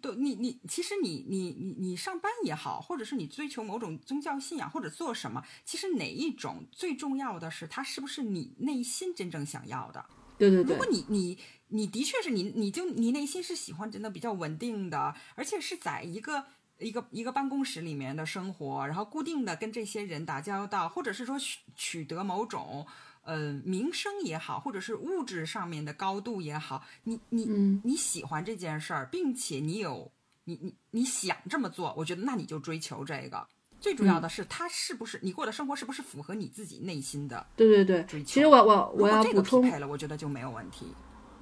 [0.00, 10.04] 都你你其实你你你你上班也好，或者是你追求某种宗教信仰或者做什么，其实哪一种最重要的是它是不是你内心真正想要的？
[10.38, 10.74] 对对对。
[10.74, 11.38] 如果你你
[11.68, 16.46] 你的确是你你就你内心是喜欢真的比较稳定的，而且是在一个
[16.78, 22.86] 一个一个办公室里面的生活，然后固定的跟这些人打交道，或者是说取取得某种。
[23.24, 27.44] 呃，名声也好，或者是物质上面的高度也好，你你
[27.84, 30.10] 你喜欢这件事儿，并且你有
[30.44, 33.46] 你你你想这么做，我觉得那你就追求这个。
[33.80, 37.46] 最主要的是，他是不是你过的生活是不是符合你自己内心的？
[37.56, 38.22] 对对对。
[38.22, 40.86] 其实我我我要补充了，我觉得就没有问题。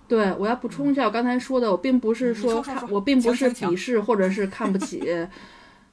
[0.09, 5.01] 对，我要补充一下我刚才说的，我并不是说我并不是鄙视或者是看不起。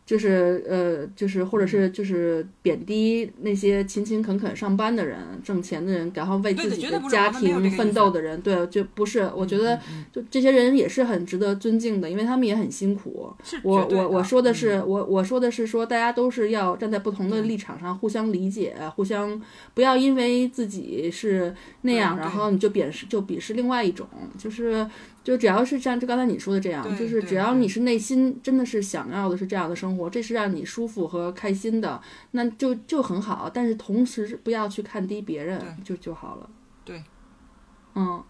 [0.07, 9.29] 就是呃，就是或者是就是贬低那些勤勤恳恳上班的人、挣钱的人，然后为自己的家庭奋斗的人，对，就不是。
[9.35, 9.77] 我觉得
[10.13, 13.29] 就这些人也是很值得尊敬的，因为他们也很辛苦。
[13.63, 19.41] 我我我说的是，我我说的是说，大家都是要站在不同的立场上互相理解，互相
[19.73, 24.87] 不要因为自己是那样，然后你就贬视就鄙视另外一种，就是。
[25.27, 32.01] 就只要是像就刚才你说的这样，就是只要你是内心真的是想要的是这样的生活，这是让你舒服和开心的，
[32.31, 33.51] 那就就很好。
[33.53, 36.49] 但是同时不要去看低别人，就就好了。
[36.85, 37.03] 对，
[37.95, 38.23] 嗯，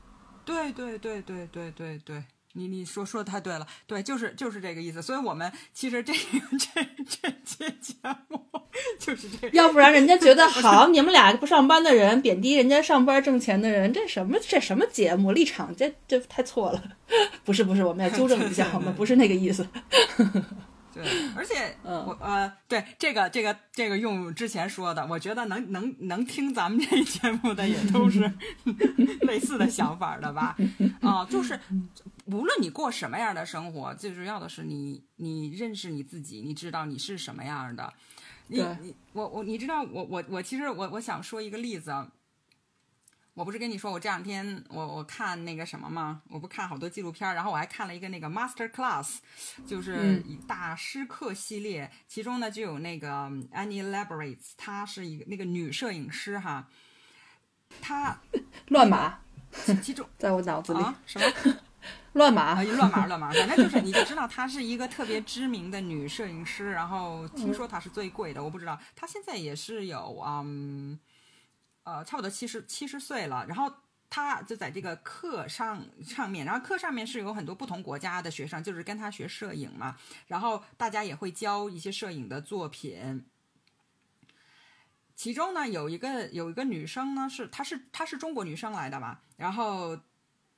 [0.43, 2.23] 对对对对对对对。
[2.57, 4.99] 你你说说的太对了，对，就是就是这个意思。
[4.99, 6.19] 所以我们其实这个
[6.57, 7.93] 这这期节
[8.29, 8.43] 目
[8.99, 16.83] 就是这，要不然人家觉得好，你们俩不上班的人贬低人家上班挣钱的人，这什么这什么节目立场，这这太错了。
[17.45, 19.67] 不是不是，我们要纠正一下，我们不是那个意思。
[21.03, 28.31] 对，而且我呃，对这个这个这个用之前说的，我觉得能能能听咱们这节目的也都是
[29.21, 30.55] 类似的想法的吧？
[31.01, 31.59] 啊，就是
[32.25, 37.93] 无论你过什么样的生活，最主要的是你你认识你自己，你知道你是什么样的。
[38.47, 41.93] 你你我我你知道我我我其实我我想说一个例子。
[43.37, 46.23] 我不是跟你说，我这两天我我看那个什么吗？
[46.27, 49.17] 我不看好多纪录片，然后我还看了一个那个 Master Class，
[49.63, 56.67] 就是大师课系列，其中呢就有那个 Annie Leibovitz，她是一个那个女摄影师哈，
[57.79, 58.19] 她
[58.69, 59.19] 乱码，
[59.83, 61.27] 其中 在我脑子里什么
[62.13, 70.97] 乱码乱码乱码，反正就是你就知道她是一个特别知名的女摄影师，然后听说她是最贵的，我不知道她现在也是有嗯。
[71.87, 73.73] 呃，差不多七十七十岁了，然后
[74.09, 79.95] 他就在这个课上上面，然后课上面是有很多不同国家的学生，就是跟他学摄影嘛，
[80.27, 83.25] 然后大家也会教一些摄影的作品。
[85.15, 89.97] 其中呢，有一个有一个女生呢，是她是她是中国女生来的嘛，然后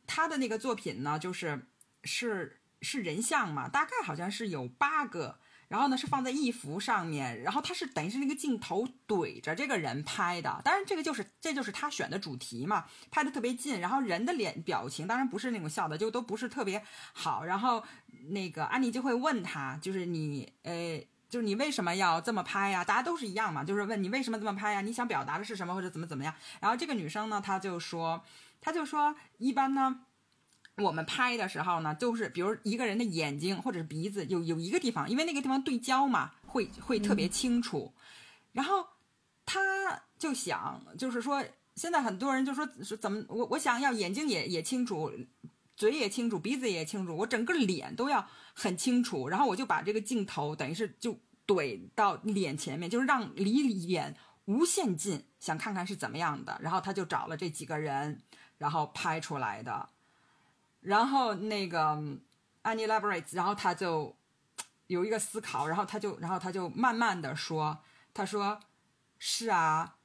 [0.07, 1.63] 她的那个作品呢，就是
[2.05, 5.37] 是是人像嘛，大概好像是有八个。
[5.69, 17.45] 然后呢，是放在一幅上面，然后他是等于是那个镜头怼着这个人拍的，当然这个就是这就是他选的主题嘛，拍的特别近，然后人的脸表情当然不是那种笑的，就都不是特别好。
[17.45, 17.83] 然后
[18.29, 20.99] 那个安妮就会问他，就是你，呃，
[21.29, 22.83] 就是你为什么要这么拍呀？
[22.83, 24.81] 大家都是一样嘛，就是问你为什么这么拍呀？
[24.81, 26.33] 你想表达的是什么或者怎么怎么样？
[26.59, 28.23] 然后这个女生呢，她就说，
[28.59, 30.01] 她就说一般呢。
[30.79, 37.93] 我们拍的时候呢，就是比如一个人的眼睛或者是鼻子有有一个地方，因为那个地方对焦嘛，会会特别清楚。
[38.51, 38.85] 然后
[39.45, 39.59] 他
[40.17, 41.43] 就想，就是说
[41.75, 45.11] 现在很多人就说是怎么我我想要眼睛也也清楚，
[45.75, 49.29] 嘴也清楚，鼻子也清楚，我整个脸都要很清楚。
[49.29, 54.15] 然后我就把这个镜头等于是就怼到脸前面，就是让离脸
[54.45, 56.59] 无限近，想看看是怎么样的。
[56.61, 58.21] 然后他就找了这几个人，
[58.57, 59.89] 然后拍出来的。
[60.81, 61.79] 然后那个
[62.63, 64.15] Annie Leibovitz，然后他就
[64.87, 67.79] 有一个思考，然后他就，然后他就慢慢的说，
[68.13, 68.59] 他说
[69.19, 69.95] ：“是啊，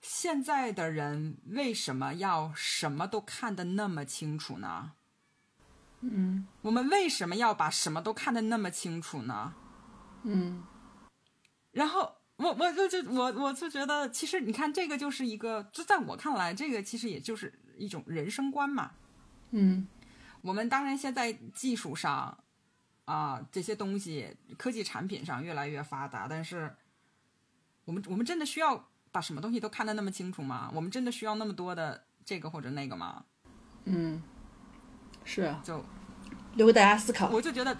[0.00, 4.92] 现在的人为什么要什么都看得那么清楚呢？
[6.00, 9.54] 嗯我们为什么要把什么都看得那么清楚呢？
[10.22, 10.62] 嗯
[11.72, 18.92] 然后我我就就我我就觉得，其实你看这个就是一个，就在我看来，这个其实也就是一种人生观嘛。
[19.50, 19.88] 嗯
[20.42, 22.36] 我们当然现在技术上
[23.04, 26.74] 啊、这些东西科技产品上越来越发达，但是
[27.86, 30.70] 我们我们真的需要把什么东西都看得那么清楚吗？
[30.74, 33.24] 我们真的需要那么多的这个或者那个吗？
[33.84, 34.22] 嗯，
[35.24, 35.82] 是啊，就
[36.56, 37.30] 留给大家思考。
[37.30, 37.74] 我就觉得，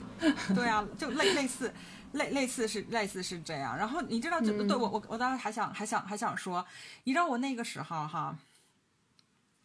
[0.54, 1.72] 对啊，就类类似
[2.12, 3.74] 类类似是类似是这样。
[3.74, 6.62] 然后你知道，就对我我我当时还想还想还想说，
[7.04, 8.36] 你知道我那个时候哈，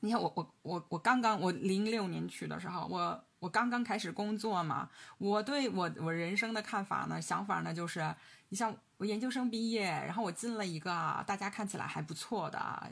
[0.02, 8.16] 你看我我我我刚刚我零六年去的时候，我我刚刚开始工作嘛，我对我我人生的看法呢想法呢就是，
[8.50, 12.91] 你像我研究生毕业，然后我进了一个大家看起来还不错的。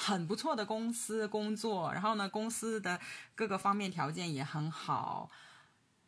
[0.00, 3.00] 很不错的公司工作，然后呢，公司的
[3.34, 5.28] 各个方面条件也很好，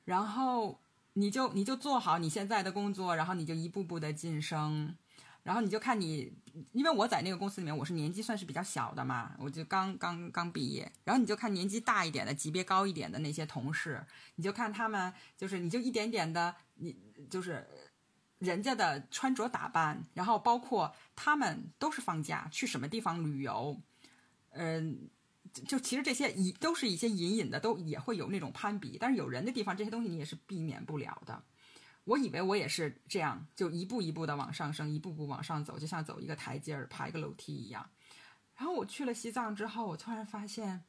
[0.04, 0.78] 然后
[1.14, 4.94] 你就你就做好你现在的工作，然后你就一步步的晋升，
[5.42, 6.32] 然后你就看你，
[6.72, 14.04] 因为我在那个公司里面我是年纪算是比较小的嘛，我就刚刚刚毕业，然后你就看年纪大一点的、级别高一点的那些同事，
[14.36, 16.94] 你就看他们，就是你就一点点的，你
[17.30, 17.66] 就是
[18.38, 23.80] 人家的穿着打扮，然后包括他们都是放假去什么地方旅游，
[24.50, 25.08] 嗯、
[25.66, 31.42] 就其实这些隐都是一些隐隐的，都也会有那种攀比，但是有人的地方这些东西你也是避免不了的。
[32.10, 37.88] 我以为我也是这样，就一步一步的往上升，一步步往上走，就像走一个台阶儿、爬一个楼梯一样。
[38.56, 40.82] 然后我去了西藏之后，我突然发现，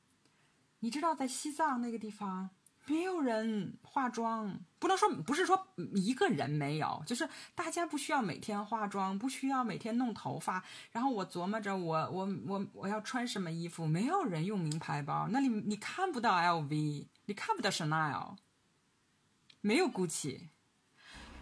[0.79, 2.49] 你知道，在西藏那个地方，
[2.87, 10.63] 没有人化妆，不能说不是说一个人没有，就是大家不需要每天化妆，不需要每天弄头发。
[10.91, 18.37] 然后我琢磨着我，我我我要穿什么衣服，没有人用名牌包，那里你看不到 LV，你看不到 Chanel，
[19.61, 20.47] 没有 Gucci。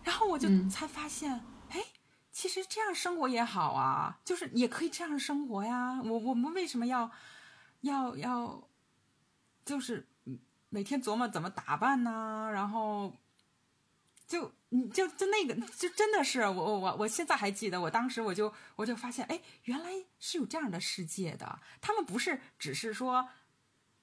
[0.04, 1.84] 然后我就才发现，哎、
[2.32, 6.02] 其实这样生活也好啊，就是也可以这样生活呀。
[6.04, 7.12] 我我们为什么要
[7.82, 8.68] 要要，
[9.64, 10.08] 就是
[10.70, 12.50] 每天琢磨怎么打扮呢？
[12.54, 13.16] 然后
[14.28, 21.60] 就你就就那个，就真的是我我我我现在还记得，我当时我就我就发现，哎，原来是有这样的世界的。
[21.82, 23.30] 他们不是只是说。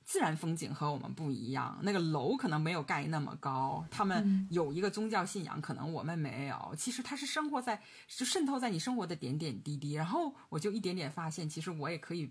[0.06, 6.74] 自然风景和我们不一样，那个楼可能没有盖那么高，他们有一个宗教信仰，可能我们没有。
[6.78, 9.94] 其实它是生活在，就渗透在你生活的点点滴滴。
[9.94, 12.30] 然后我就一点点发现，其实我也可以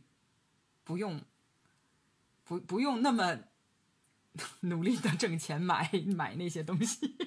[0.86, 1.22] 不用，
[2.46, 3.40] 不不用那么
[4.62, 7.18] 努力的挣钱买买那些东西。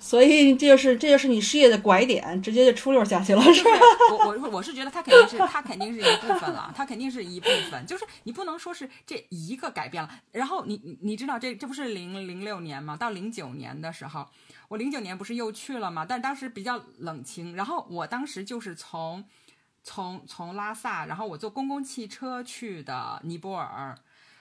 [0.00, 3.70] 所以这就是这就是你事业的拐点，直接就出溜下去了，是吧？
[4.10, 10.08] 我我我是觉得他肯定是他肯定是一部分了，他肯定是一部分，就是你不能说是这一个改变了。
[10.30, 12.96] 然后你你你知道这这不是零零六年吗？
[12.96, 14.26] 到零九年的时候，
[14.68, 16.06] 我零九年不是又去了吗？
[16.08, 17.56] 但当时比较冷清。
[17.56, 19.24] 然后我当时就是从
[19.82, 23.98] 从从拉萨，然后我坐公共汽车去的尼泊尔。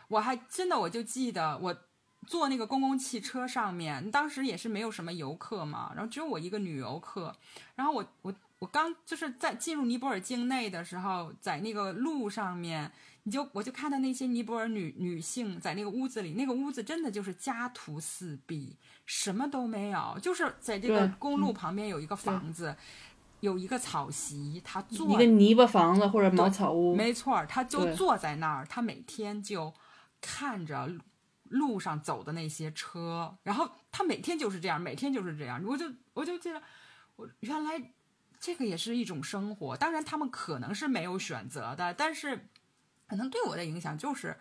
[0.10, 1.76] 我还真的我就记得我。
[2.28, 7.34] 坐那个公共汽车上面，当时也是没有什么游客嘛，然后只有我一个女游客。
[7.76, 12.92] 然后我我我刚就是在进入尼泊尔境内的时候，在那个路上面，
[13.24, 18.76] 你就我就看到那些尼泊尔女女性在那个屋子里，那个屋子真的就是家徒四壁，
[19.06, 22.76] 什么都没有，就是在这个公路旁边有一个房子，
[23.40, 29.74] 有一个草席，他坐一个泥巴房子或者茅草屋，没错儿，他就坐在那儿，他每天就
[30.20, 30.90] 看着
[31.50, 36.62] 路上走的那些车，然后他每天就是这样，每天就是这样，我就我就记得，
[37.16, 37.94] 我原来
[38.40, 39.76] 这个也是一种生活。
[39.76, 42.48] 当然，他们可能是没有选择的，但是
[43.08, 44.38] 可能对我的影响就是，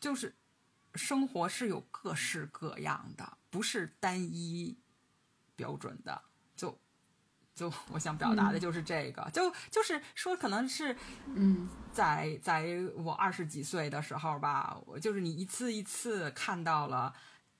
[0.00, 0.34] 就是
[0.94, 4.76] 生活是有各式各样的，不是单一
[5.56, 6.22] 标准的，
[7.58, 7.72] 就。
[7.90, 10.96] 我想表达的就是这个，就就是说，可能是
[11.34, 17.12] 嗯，在在我二十几岁的时候吧，我就是你一次一次看到了，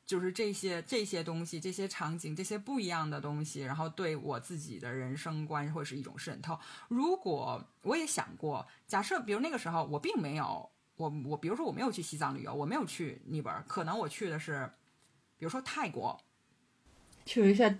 [0.07, 6.59] 就是这些这些东西、这些场景、这些不一样的东西，然后对我自己的人生观会是一种渗透。
[6.89, 14.71] 如果我也想过，假设比如那个时候我并没有我我比如说我没有去西藏旅游，我没有去尼泊尔，可能我去的是
[15.37, 16.19] 比如说泰国，
[17.25, 17.73] 去一下，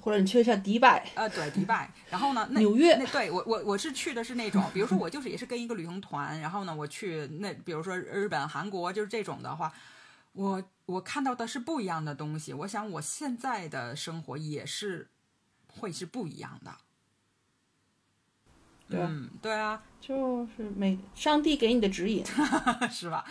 [0.00, 1.90] 或者你去一下迪拜、呃，对，迪拜。
[2.10, 9.72] 然后呢，那纽约那对我我我是去的是那种，比如说我就是也是跟一个旅行团，然后呢我去那比如说日本、韩国就是这种的话，
[10.32, 12.52] 我我看到的是不一样的东西。
[12.52, 15.08] 我想我现在的生活也是
[15.68, 16.72] 会是不一样的。
[18.88, 22.24] 嗯，对啊，就是每上帝给你的指引，
[22.92, 23.24] 是吧？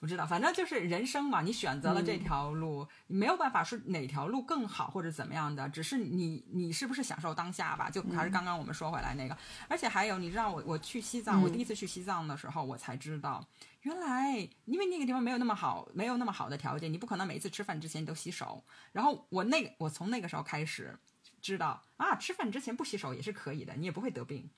[0.00, 7.90] 不知道，反正就是人生嘛，你选择了这条路，你没有办法说哪条路更好或者怎么样的，只是你你是不是享受当下吧？
[7.90, 9.36] 就还是刚刚我们说回来那个，
[9.68, 13.46] 而且还有，你知道我我去西藏，我第一次去西藏的时候，我才知道，
[13.82, 18.64] 原来因为那个地方没有那么好，没有那么好的条件，你不可能每一次吃饭之前都洗手。
[18.92, 20.98] 然后我那个我从那个时候开始
[21.42, 24.48] 知道啊，吃饭之前不洗手也是可以的，你也不会得病。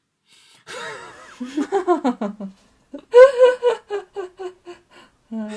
[5.35, 5.51] 嗯，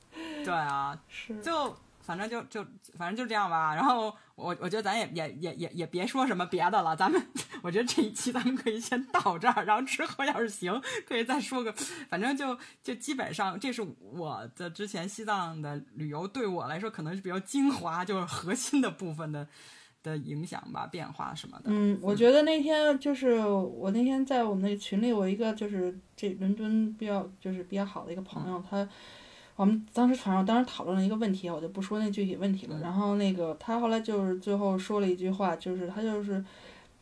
[0.44, 2.64] 对啊，是就反正就就
[2.98, 3.74] 反正就这样吧。
[3.74, 7.22] 然后我我觉得咱也也也也也别说什么别的了，咱们
[7.62, 11.70] 我觉得这一期咱们可以先到这儿，然后之后要是行，可以再说个。
[12.08, 19.46] 反正就就基本上这是我的之前西藏的旅游，对我来说可能是比较精华，就是核心的部分的
[20.04, 21.64] 的影响吧，变化什么的。
[21.64, 28.86] 嗯，我觉得那天就是我那天在我们那个群里，我一个就是这伦敦比较就是比较好的一个朋友，他
[29.56, 32.78] 我们当时船上当时讨论了一个问题，我就不说那具体问题了。
[32.80, 36.44] 然后那个他后来就是最后说了一句话，就是他就是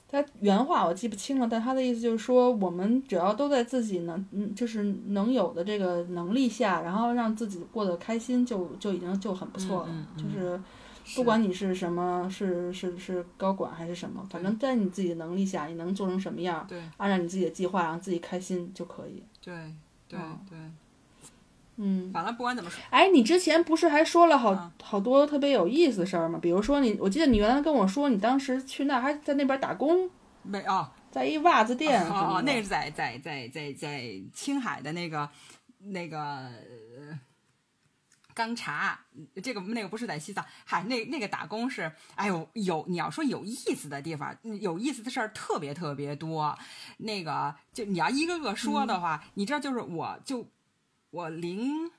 [0.09, 10.61] 他原话我记不清了，但他的意思就是说，我们只要都在自己能嗯就是能有的这个能力下，然后让自己过得开心，就就已经就很不错了，就是。
[11.15, 19.23] 不管你是什么，是是是高管还是什么，反正在你自己的能力下，你能做成什么样，对按照你自己的计划，让自己开心就可以。
[19.43, 19.55] 对
[20.09, 20.59] 对哦对，
[21.77, 26.39] 嗯，反正不管怎么说，哎，你之前不是还说了好、嗯好多特别有意思的事儿吗？
[26.43, 30.11] 比如说你，我记得你原来跟我说，你当时去那儿还在那边打工，
[30.43, 30.89] 没哦。
[31.11, 32.03] 在一袜子店。
[32.09, 35.29] 哦哦，那个是在在在在在青海的那个
[35.81, 37.19] 那个呃
[38.35, 38.99] 钢茶，
[39.43, 46.59] 这个那个不是在西藏，嗨，那那个打工是，哎呦，有你要说有意思的地方，嗯有意思的事儿特别特别多。
[46.99, 50.47] 那个就你要一个个说的话，你知道，就是我就
[51.11, 51.91] 我零，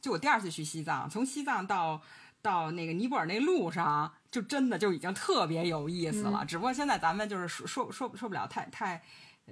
[0.00, 2.00] 就我第二次去西藏，从西藏到
[2.40, 6.44] 到那个尼泊尔那路上，就真的就已经特别有意思了。
[6.44, 9.02] 只不过现在咱们就是说说说说不了太太。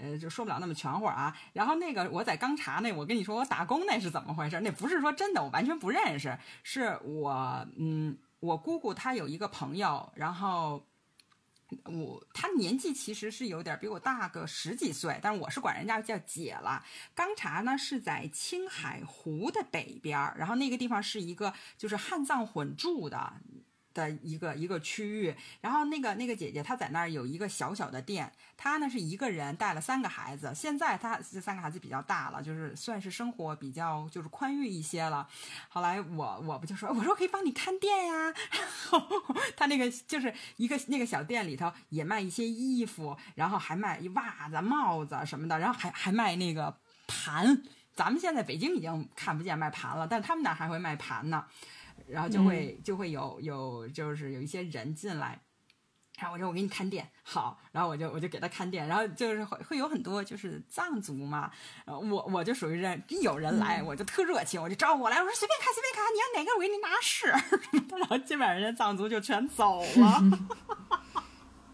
[0.01, 1.37] 呃，就说不了那么全乎啊。
[1.53, 4.61] 然后那个我在刚查那，我跟你说我打工那是怎么回事？
[4.61, 10.85] 那不是说真的，我完全不认识，是我嗯，我姑姑她有一个朋友，然后
[11.85, 16.85] 我她年纪其实是有点比我大个十几岁，但是我是管人家叫姐了。
[17.15, 23.33] 刚查呢是在青海湖的北边儿，然后那个地方是一个就是汉藏混住的。
[23.97, 35.27] 的一个一个区域，然后那个那个姐姐她在那儿有一个小小的店，她呢是一个人带了三个孩子，现在她这三个孩子比较大了，就是算是生活比较就是宽裕一些了。
[35.71, 39.03] 后来我我不就说我说可以帮你看店呀，然后
[39.57, 46.77] 她那个就是一个那个小店里头也卖一些衣服，然后还卖袜子、帽子什么的，然后还还卖那个
[47.07, 47.63] 盘。
[47.95, 51.47] 咱们现在北京已经看不见卖盘了，但他们那儿还会卖盘呢。
[52.09, 55.41] 然后就会、就会有有就是有一些人进来，
[56.19, 61.51] 然后我说我给你看店，好，然后我就我就给他看店，然后就是会会有很多就是藏族嘛，
[61.85, 67.27] 然后我我就属于人，一有人来、我就特热情，我就招呼我来，我说随便看随便看，你要哪个我给你拿试，
[67.99, 70.23] 然后基本上人家藏族就全走了。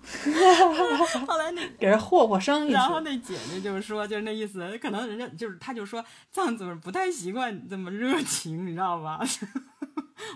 [1.27, 2.73] 后来那给人霍霍生意。
[2.73, 9.21] 然后那姐姐就是说，就是那意思，可能人家就是，他就说藏族人不太习惯这么热情，你知道吧？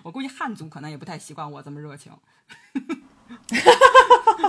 [0.03, 2.13] 我估计汉族可能也不太习惯我这么热情。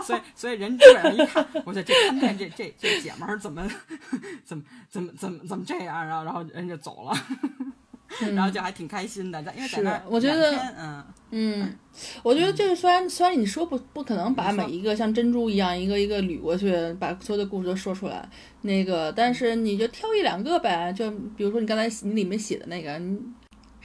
[0.03, 3.67] 所以，所以人基本上一看，我说这看店这这这姐们儿怎么
[4.45, 7.13] 怎么怎么怎么怎么这样，然后然后人就走了，
[8.33, 11.75] 然后就还挺开心的，在因为在那我觉得嗯嗯，
[12.23, 18.27] 我觉得就是虽然虽然你说不不可能把每一个像珍珠一样一个一个捋过去，把所有的故事都说出来，
[18.61, 23.19] 那个，但是你就挑一两个呗，就比如说你刚才你里面写的那个，你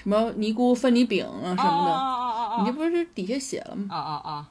[0.02, 3.86] 什么尼姑分你饼啊什么的，哦哦哦哦你这不是底下写了吗？
[3.88, 4.46] 哦哦哦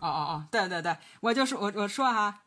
[0.00, 2.42] 哦哦哦，对对对，我就说，我我说哈，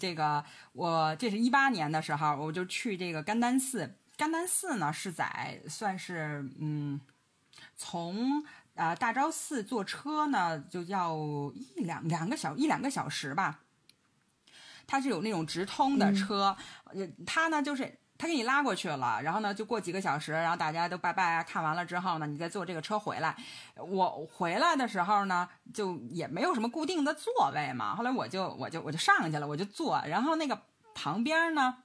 [0.00, 3.94] 这个我这是一八年的时候，我就去这个甘丹寺。
[4.16, 7.00] 甘丹寺呢是在算是嗯，
[7.76, 8.42] 从
[8.74, 11.16] 呃大昭寺坐车呢就要
[11.54, 13.60] 一两两个小一两个小时吧。
[14.86, 16.56] 它是有那种直通的车，
[16.86, 23.34] 呃，它呢就是他给你拉过去了，然后呢就过几个小时，然后大家都拜拜啊，看完了之后呢，你再坐这个车回来。
[23.76, 30.60] 我回来的时候呢，就也没有什么固定的座位嘛，后来我就我就我就上去了，我就坐，然后那个
[30.94, 31.78] 旁边呢，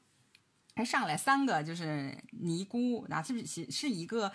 [0.75, 4.29] 还上来三个就是尼姑，然后是是是一个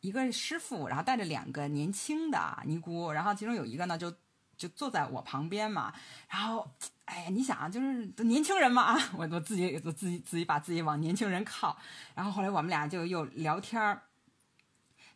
[0.00, 4.10] 一个师傅，然后带着两个年轻的尼姑，然后其中有一个呢就
[4.56, 5.92] 就坐在我旁边嘛，
[6.28, 6.68] 然后，
[7.04, 11.76] 哎呀，你想啊，就是年轻人嘛啊， 我我自己我自己自己把自己往年轻人靠，
[12.14, 14.02] 然后后来我们俩就又聊天儿，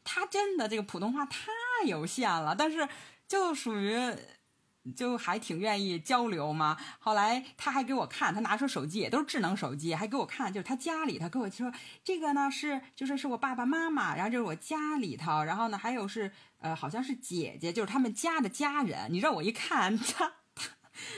[0.05, 1.51] 他真的这个普通话太
[1.87, 2.89] 有限了，但是
[3.27, 4.15] 就属于。
[4.95, 6.77] 就还挺愿意交流嘛。
[6.99, 11.73] 后来他还给我看，他拿出手机，也都是智能手机，还给我看，就是他家里，他跟我说
[12.05, 19.09] 这个呢是，就是是我爸爸妈妈，然后就是我家里头，然后呢还有是，呃，好像是姐姐，就是他们家的家人。
[19.11, 20.71] 你知道我一看 他他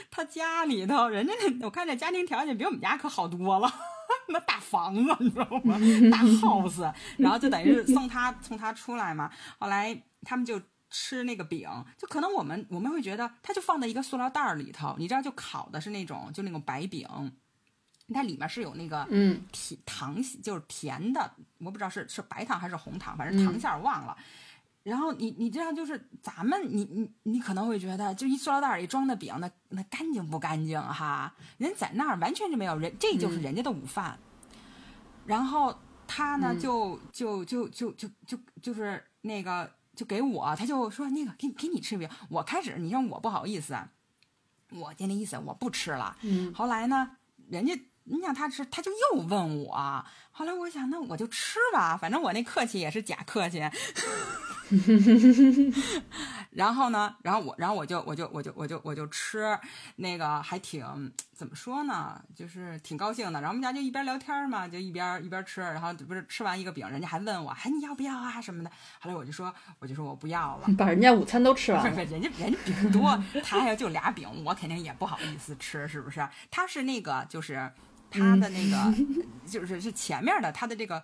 [0.09, 3.71] 他家里头，人家那我看这家庭条件比我们家可好多了，
[4.29, 5.75] 那大房子你知道吗？
[6.11, 9.31] 大 house，然后就等于是送他送他出来嘛。
[9.59, 10.61] 后来他们就。
[10.91, 17.07] 吃那个饼，就可能我们我们会觉得，它就放在一个塑料袋儿里头，你知道，就烤的是那种就那种白饼，
[18.13, 24.15] 它里面是有那个嗯甜糖，就是甜的，我不知道是是白糖还是红糖，反正糖馅儿忘了。
[24.83, 31.33] 然后你你这样就是咱们你你你可能会觉得，就一塑料袋里装的饼，那那干净不干净哈？
[31.57, 34.19] 人在那儿完全就没有人，这就是人家的午饭。
[35.25, 35.73] 然后
[36.05, 39.71] 他呢，就就就就就就就是那个。
[40.01, 42.09] 就给我，他就说那个给给你吃饼。
[42.27, 43.77] 我开始你让我不好意思，
[44.71, 46.17] 我就那意思我不吃了。
[46.21, 47.11] 嗯，后来呢，
[47.49, 50.03] 人家你想他吃，他就又问我。
[50.31, 53.61] 后来我想，那我就吃吧，反正我那客气也是假客气。
[56.49, 59.55] 然后呢，然后我，然后我就，我就，我就，我就，我就吃，
[59.97, 63.41] 那个还挺怎么说呢，就是挺高兴的。
[63.41, 65.59] 然后我们家就一边聊天嘛，就一边一边吃。
[65.59, 68.69] 然后不是吃完一个饼，人家还问我，还你要不要啊什么的。
[68.99, 71.89] 后来我就说，我就说我不要了， 把人家午餐都吃完了。
[71.89, 76.29] 不是，人家人家饼多，他要就俩饼，我肯定也不好意思吃，是不是？
[76.51, 77.71] 他是那个，就是
[78.11, 78.93] 他的那个，
[79.47, 81.03] 就是是前面的他的这个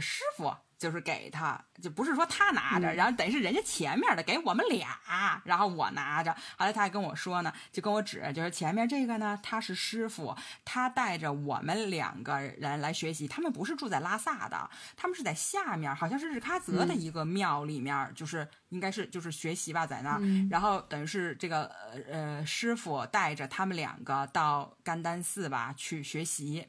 [0.00, 0.56] 师傅。
[0.78, 4.96] 就是给他，就不是说他拿着，然后等于是人家前面的给我们俩，
[5.44, 6.32] 然后我拿着。
[6.56, 13.26] 后来他还跟我说呢，就跟我指，就是前面这个呢，他是师傅，他带着我们两个人来学习。
[13.26, 20.20] 他们不是住在拉萨的，他们是在下面，好像是日喀则的一个庙里面，就是应该是就是学习吧，在那儿。
[20.48, 21.66] 然后等于是这个
[22.08, 26.68] 呃师傅带着他们两个到甘丹寺吧去学习，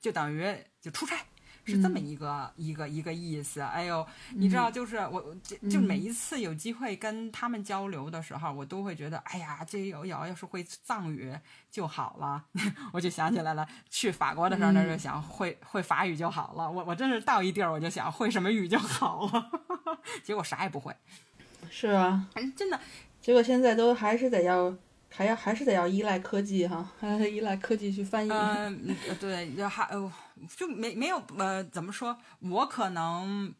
[0.00, 1.16] 就等于就出差。
[1.68, 11.32] 是这么一个一个一个意思，哎呦，你知道，就是我就就每一次有机会跟他们交流的时候，我都会觉得，哎呀，这瑶瑶要是会藏语
[11.70, 12.44] 就好了，
[12.92, 19.50] 我就想起来了，去法国的时候那就想会会法语就好了，我我真是到一地儿我就想会什么语就好了，
[20.24, 20.94] 结果啥也不会。
[21.70, 22.26] 是啊，
[22.56, 22.80] 真的，
[23.20, 24.74] 结果现在都还是得要。
[25.10, 28.30] 还要还是得要依赖科技哈，还依赖科技去翻译。
[28.30, 30.12] 嗯，对，就还呃，
[30.56, 32.18] 就没没有呃，怎么说？
[32.40, 33.54] 我可能，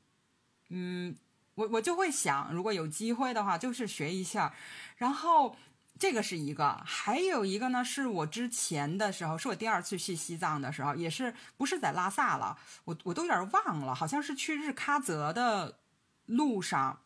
[0.68, 1.16] 嗯，
[1.54, 4.54] 我我就会想，如果有机会的话，就是学一下。
[4.96, 5.56] 然后
[5.98, 15.78] 这个是一个，还有一个呢，是我之前的时候，是我第二次去西藏的时候，也是不是在拉萨了，我我都有点忘了，好像是去日喀则的
[16.26, 17.00] 路上，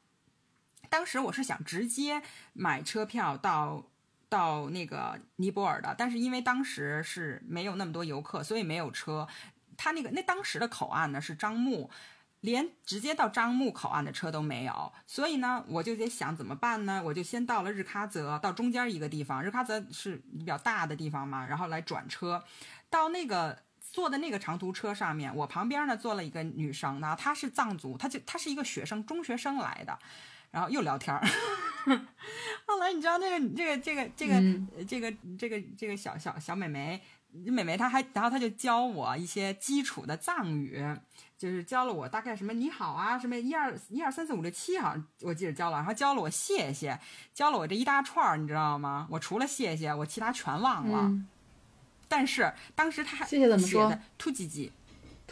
[0.89, 2.23] 当时我是想直接
[2.53, 3.85] 买车票到。
[4.33, 9.29] 到那个尼泊尔的，但是因为当时是没有那么多游客，所以没有车。
[9.83, 11.91] 他那个那当时的口岸呢是樟木，
[12.43, 14.93] 连直接到樟木口岸的车都没有。
[15.09, 17.03] 所以呢，我就得想怎么办呢？
[17.05, 22.45] 我就先到了日喀则，到中间一个地方，日喀则是比较大的地方嘛，然后来转车。
[22.89, 29.99] 到那个坐的那个长途车上面，我旁边呢坐了一个女生呢，她是藏族，她就她是一个学生，中学生来的。
[30.53, 31.27] 然后又聊天儿，
[32.67, 34.39] 后来你知道那个这个这个这个
[34.87, 37.01] 这个这个这个小小小美眉，
[37.33, 40.85] 美眉她还然后她就教我一些基础的藏语，
[41.39, 46.99] 就是教了我大概什么你好啊，什么一二一二三四五六七好像我记得教了，然后教了我谢谢，
[47.33, 49.07] 教了我这一大串儿，你知道吗？
[49.11, 51.11] 我除了谢谢，我其他全忘了。
[52.09, 53.99] 但是当时她还谢谢怎么说？
[54.19, 54.71] 突叽叽。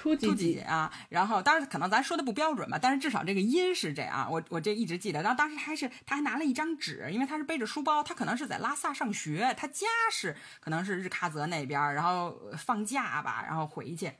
[0.00, 5.20] 突几几啊，然后当然可能咱说的不标准吧，但是至少这个音是这样，我我这一直记得。
[5.20, 14.10] 然后当时还是他还拿了一张纸，因为他是背着书包，他可能是在拉萨上学，他家是可能是日喀则那边，然后放假吧，然后回去，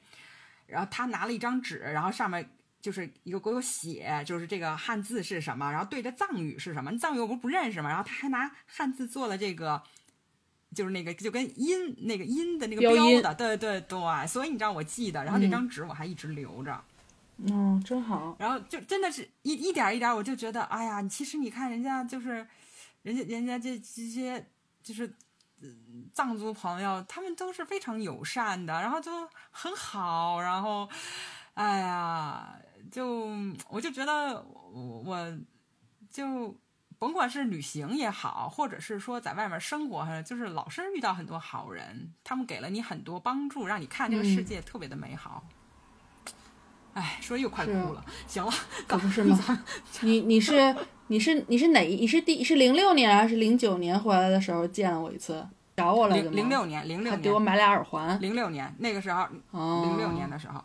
[0.66, 2.46] 然后他拿了一张纸，然后上面
[2.82, 9.82] 就是一个给我写，就是这个汉字是什么，然后对着藏语是什么，藏语我不不认识嘛，然后他还拿汉字做了这个。
[10.74, 16.84] 就是那个就跟音那个音的那个标的，对对对，所以你知道我记得，然后那张纸我还一直留着，
[17.38, 18.36] 嗯，真好。
[18.38, 22.46] 然后就真的是一一点一点，我就觉得，哎呀，其实你看人家就是，
[23.02, 24.46] 人家人家这这些
[24.82, 25.12] 就是
[26.14, 29.10] 藏族朋友，他们都是非常友善的，然后就
[29.50, 30.88] 很好，然后，
[31.54, 32.56] 哎呀，
[32.92, 33.28] 就
[33.68, 34.40] 我就觉得
[34.72, 35.38] 我我
[36.10, 36.56] 就。
[37.00, 45.42] 甭管是旅行也好，或者是说在外面生活，就是老是遇到很多好人，他们给了你很多帮助，让你看这个世界特别的美好。
[46.92, 48.04] 哎，说又快哭了。
[48.26, 48.52] 行了，
[48.86, 49.64] 可不是吗？
[50.02, 51.80] 你你是你是你是哪？
[51.80, 55.48] 你是第是零六年还是零九年回来的时候见了我一次，
[55.78, 58.20] 找我了零零六年，零六年还给我买俩耳环。
[58.20, 59.26] 零六年那个时候，
[59.84, 60.62] 零六年的时候。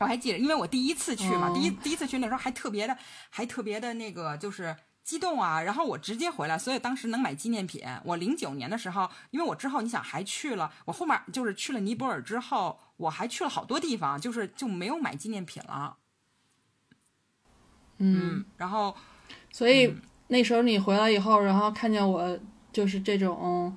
[0.00, 2.96] 我还记得，因为我第一次去嘛，第一第一次去那时候还特别的，
[3.30, 4.74] 还特别的那个就是
[5.10, 5.60] 激动啊。
[5.60, 7.82] 然后我直接回来，所以当时能买纪念品。
[8.04, 15.96] 我零九年的时候，因为我之后你想还去了，我后面就是去了尼泊尔之后，我还去了好多地方，就是就没有买纪念品了。
[17.98, 18.94] 嗯，然后
[19.50, 19.92] 所以
[20.28, 22.38] 那时候你回来以后，然后看见我
[22.72, 23.76] 就是这种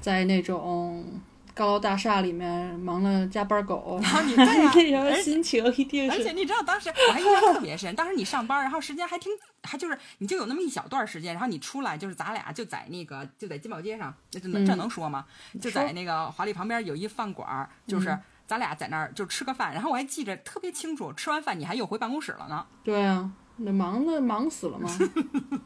[0.00, 1.04] 在那种。
[1.54, 4.34] 高楼大厦里面忙了加班狗，然后你
[4.72, 6.16] 对呀，那时心情一定是。
[6.16, 9.30] 而且你知道当时我还印象特别深，当时你上班，然后时间还挺，
[9.62, 15.26] 还就是你就有那么一小段时间，然后你出来就是咱俩就在那个就在金宝街上，这能这能说吗？
[15.60, 22.66] 就在那个华丽旁边有一饭馆，就是咱俩在那儿就吃个饭，然后我还记着特别清楚，吃完饭你还又回办公室了呢。
[22.82, 24.88] 对啊，那忙的忙死了吗？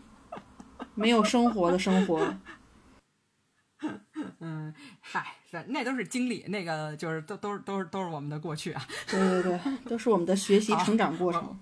[0.95, 2.35] 没有生活的生活。
[4.79, 5.37] 嗯，嗨，
[5.69, 8.87] 那都是经历，那个就是都都是都是都是我们的过去啊。
[9.11, 11.59] 对对对，都是我们的学习成长过程。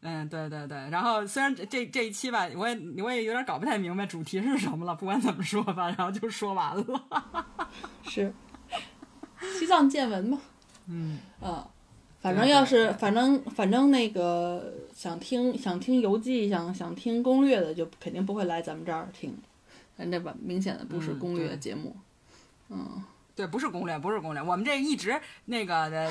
[0.00, 0.78] 嗯，对对对。
[0.90, 4.94] 然后虽然这这一期吧，我也我也有点搞不太明白主题是什么了。
[4.94, 7.06] 不管怎么说吧，然后就说完了。
[8.04, 8.32] 是
[9.58, 10.40] 西藏见闻嘛？
[10.86, 11.66] 嗯嗯，
[12.20, 19.36] 反正要是反正反正那个想听想听游记想想听攻略的，就肯定不会来咱们这儿听。
[20.06, 21.96] 那吧，明显的不是攻略节目，
[22.70, 23.02] 嗯，
[23.34, 24.42] 对，不是攻略，不是攻略。
[24.42, 26.10] 我们这一直那个的，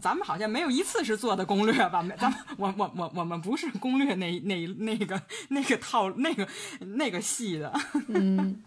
[0.00, 2.04] 咱们好像没有一次是做的攻略吧？
[2.18, 6.46] 咱们我我我我们不是攻略那那那个那个套那个
[6.96, 7.72] 那个系的。
[8.08, 8.62] 嗯，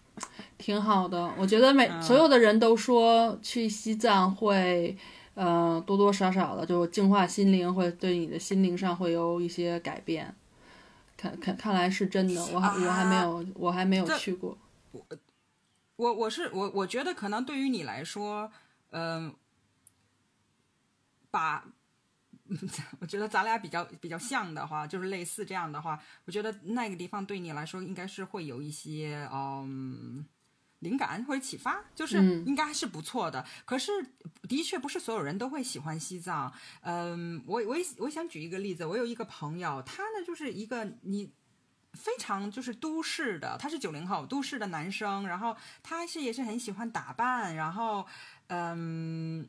[0.58, 1.32] 挺好的。
[1.38, 4.96] 我觉得每所有的人都说去西藏会，
[5.34, 10.34] 呃，多多少少的就净化心灵，会对你的心灵上会有一些改变。
[11.22, 14.58] 看看看来是真的，我还我还没有我还没有去过。
[14.92, 15.06] 我
[15.98, 18.52] 我我是我我觉得可能对于你来说，
[18.90, 19.36] 嗯，
[21.30, 21.64] 把，
[23.00, 30.26] 我觉得咱俩比较比较像的话，就是类似这样的话，我觉得那个地方对你来说应该是会有一些嗯。
[30.82, 33.44] 灵感或者启发，就是应该还是不错的。
[33.66, 33.92] 可是，
[34.50, 36.52] 的确不是所有人都会喜欢西藏。
[36.82, 41.32] 嗯，我我我想举一个例子，我有一个朋友，他呢就是一个你
[41.94, 48.06] 非常就是都市的，他是九零后都市的男生，然后他是也是很喜欢打扮，然后
[48.48, 49.48] 嗯，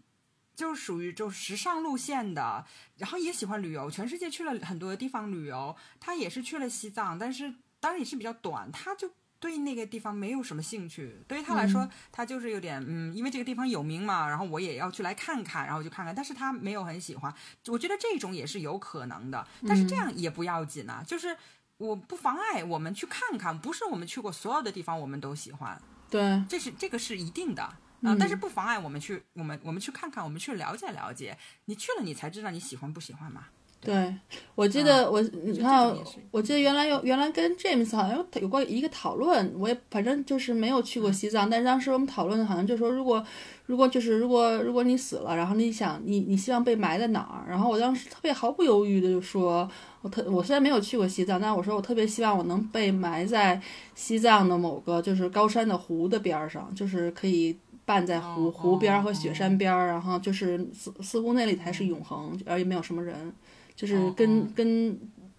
[0.55, 2.67] 就是属于就时尚路线的，
[2.99, 5.75] 然后也喜欢旅游，全世界去了很多地方旅游。
[5.99, 9.11] 他也是去了西藏，但是当然也是比较短，他就。
[9.43, 17.35] 对那个地方没有什么兴趣，对于他来说，他就是有点嗯，因为这个地方有名嘛，然后我也要去来看看，然后就看看，但是他没有很喜欢。
[17.66, 21.36] 我觉得这种也是有可能的，但是这样也不要紧啊，就是
[21.78, 27.62] 我不妨碍我们去看看，不是我们去过所有的地方我们都喜欢，对，这是这个是一定的。
[28.02, 33.47] 啊，但是不妨碍我们去，我们我们去看看，我们去了解了解，你去了你才知道你喜欢不喜欢嘛。
[33.85, 34.15] 对，
[34.55, 35.93] 我记得我，你看，
[36.31, 43.25] 我记得原来有原来跟 James 好像有有过一个讨论，我也反正就是没有去过西藏，但是当时我们讨论好像就说，如果
[43.67, 47.45] 如果就是如果如果你死了，然后你想你你希望被埋在哪儿？
[47.49, 49.69] 然后我当时特别毫不犹豫的就说，
[50.03, 53.61] 我特我虽然没有去过西藏，但我说我特别希望我能被埋在
[53.95, 63.33] 西藏的某个就是高山的湖的边上，就是可以伴在湖湖边和雪山边，然后就是似似乎那里才是永恒，而也没有什么人。
[63.74, 64.99] 就是跟跟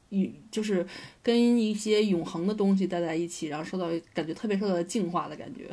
[0.10, 0.85] 与就是
[1.22, 5.69] 跟一些永恒的东西待在一起，然后受到感觉特别受到净化的感觉，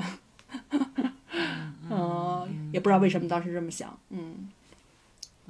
[1.91, 4.49] 嗯，也不知道为什么当时这么想，嗯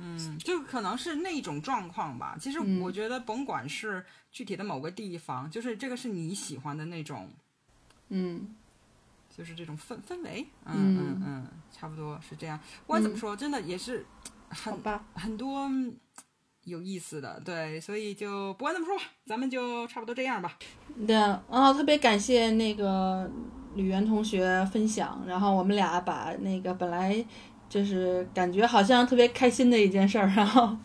[0.00, 2.36] 嗯，就可能是那种状况吧。
[2.40, 7.28] 其实我觉得，甭管是具体的某个地方，就是这个是你喜欢的那种，
[8.08, 8.54] 嗯，
[9.36, 12.58] 就是这种氛氛围，嗯嗯嗯，差不多是这样。
[12.86, 14.06] 不管怎么说，真的也是
[14.48, 14.74] 很
[15.14, 15.70] 很多。
[16.64, 20.58] 有意思的，对，所以就不管怎么说吧，咱们就差不多这样吧。
[21.06, 23.28] 对，啊，特别感谢那个
[23.74, 27.24] 吕源同学分享，然后我们俩把那个本来
[27.70, 30.76] 就是感觉好像特别开心的一件事儿，然后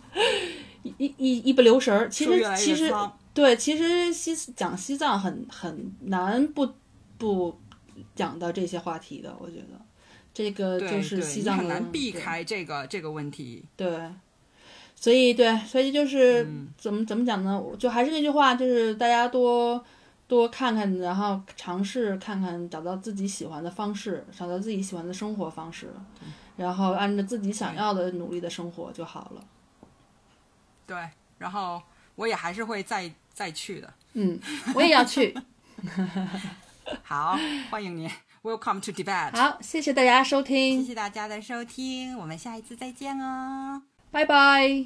[0.84, 2.94] 一一一不留神儿，其实其实
[3.34, 6.70] 对，其实西讲西藏很很难不
[7.18, 7.60] 不
[8.16, 9.82] 讲到这些话题的，我觉得。
[10.34, 14.00] 这个就是西藏很难避开这个这个问题，对。
[14.98, 16.48] 所以对，所以就是
[16.78, 17.62] 怎么怎么讲呢？
[17.78, 19.84] 就还是那句话，就是大家多
[20.28, 25.90] 多看看，然后尝试看看，找到自己喜欢的方式，找到自己喜欢的生活方式，
[26.58, 29.44] 然后按照自己想要的努力的生活就好了。
[30.88, 30.98] 对，
[31.38, 31.82] 然后
[32.16, 33.94] 我也还是会再再去的。
[34.14, 34.40] 嗯，
[34.74, 35.36] 我也要去。
[37.04, 37.38] 好，
[37.70, 38.10] 欢迎你
[38.44, 39.36] ，Welcome to Tibet。
[39.36, 44.86] 好，谢谢大家收听，谢谢大家的收听，我们下一次再见哦，拜拜。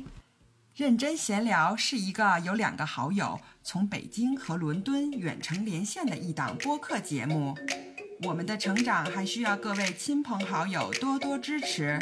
[0.75, 7.57] 认真闲聊是一个有两个好友从北京和伦敦远程连线的一档播客节目。
[8.25, 11.97] 我们的成长还需要各位亲朋好友多多支持，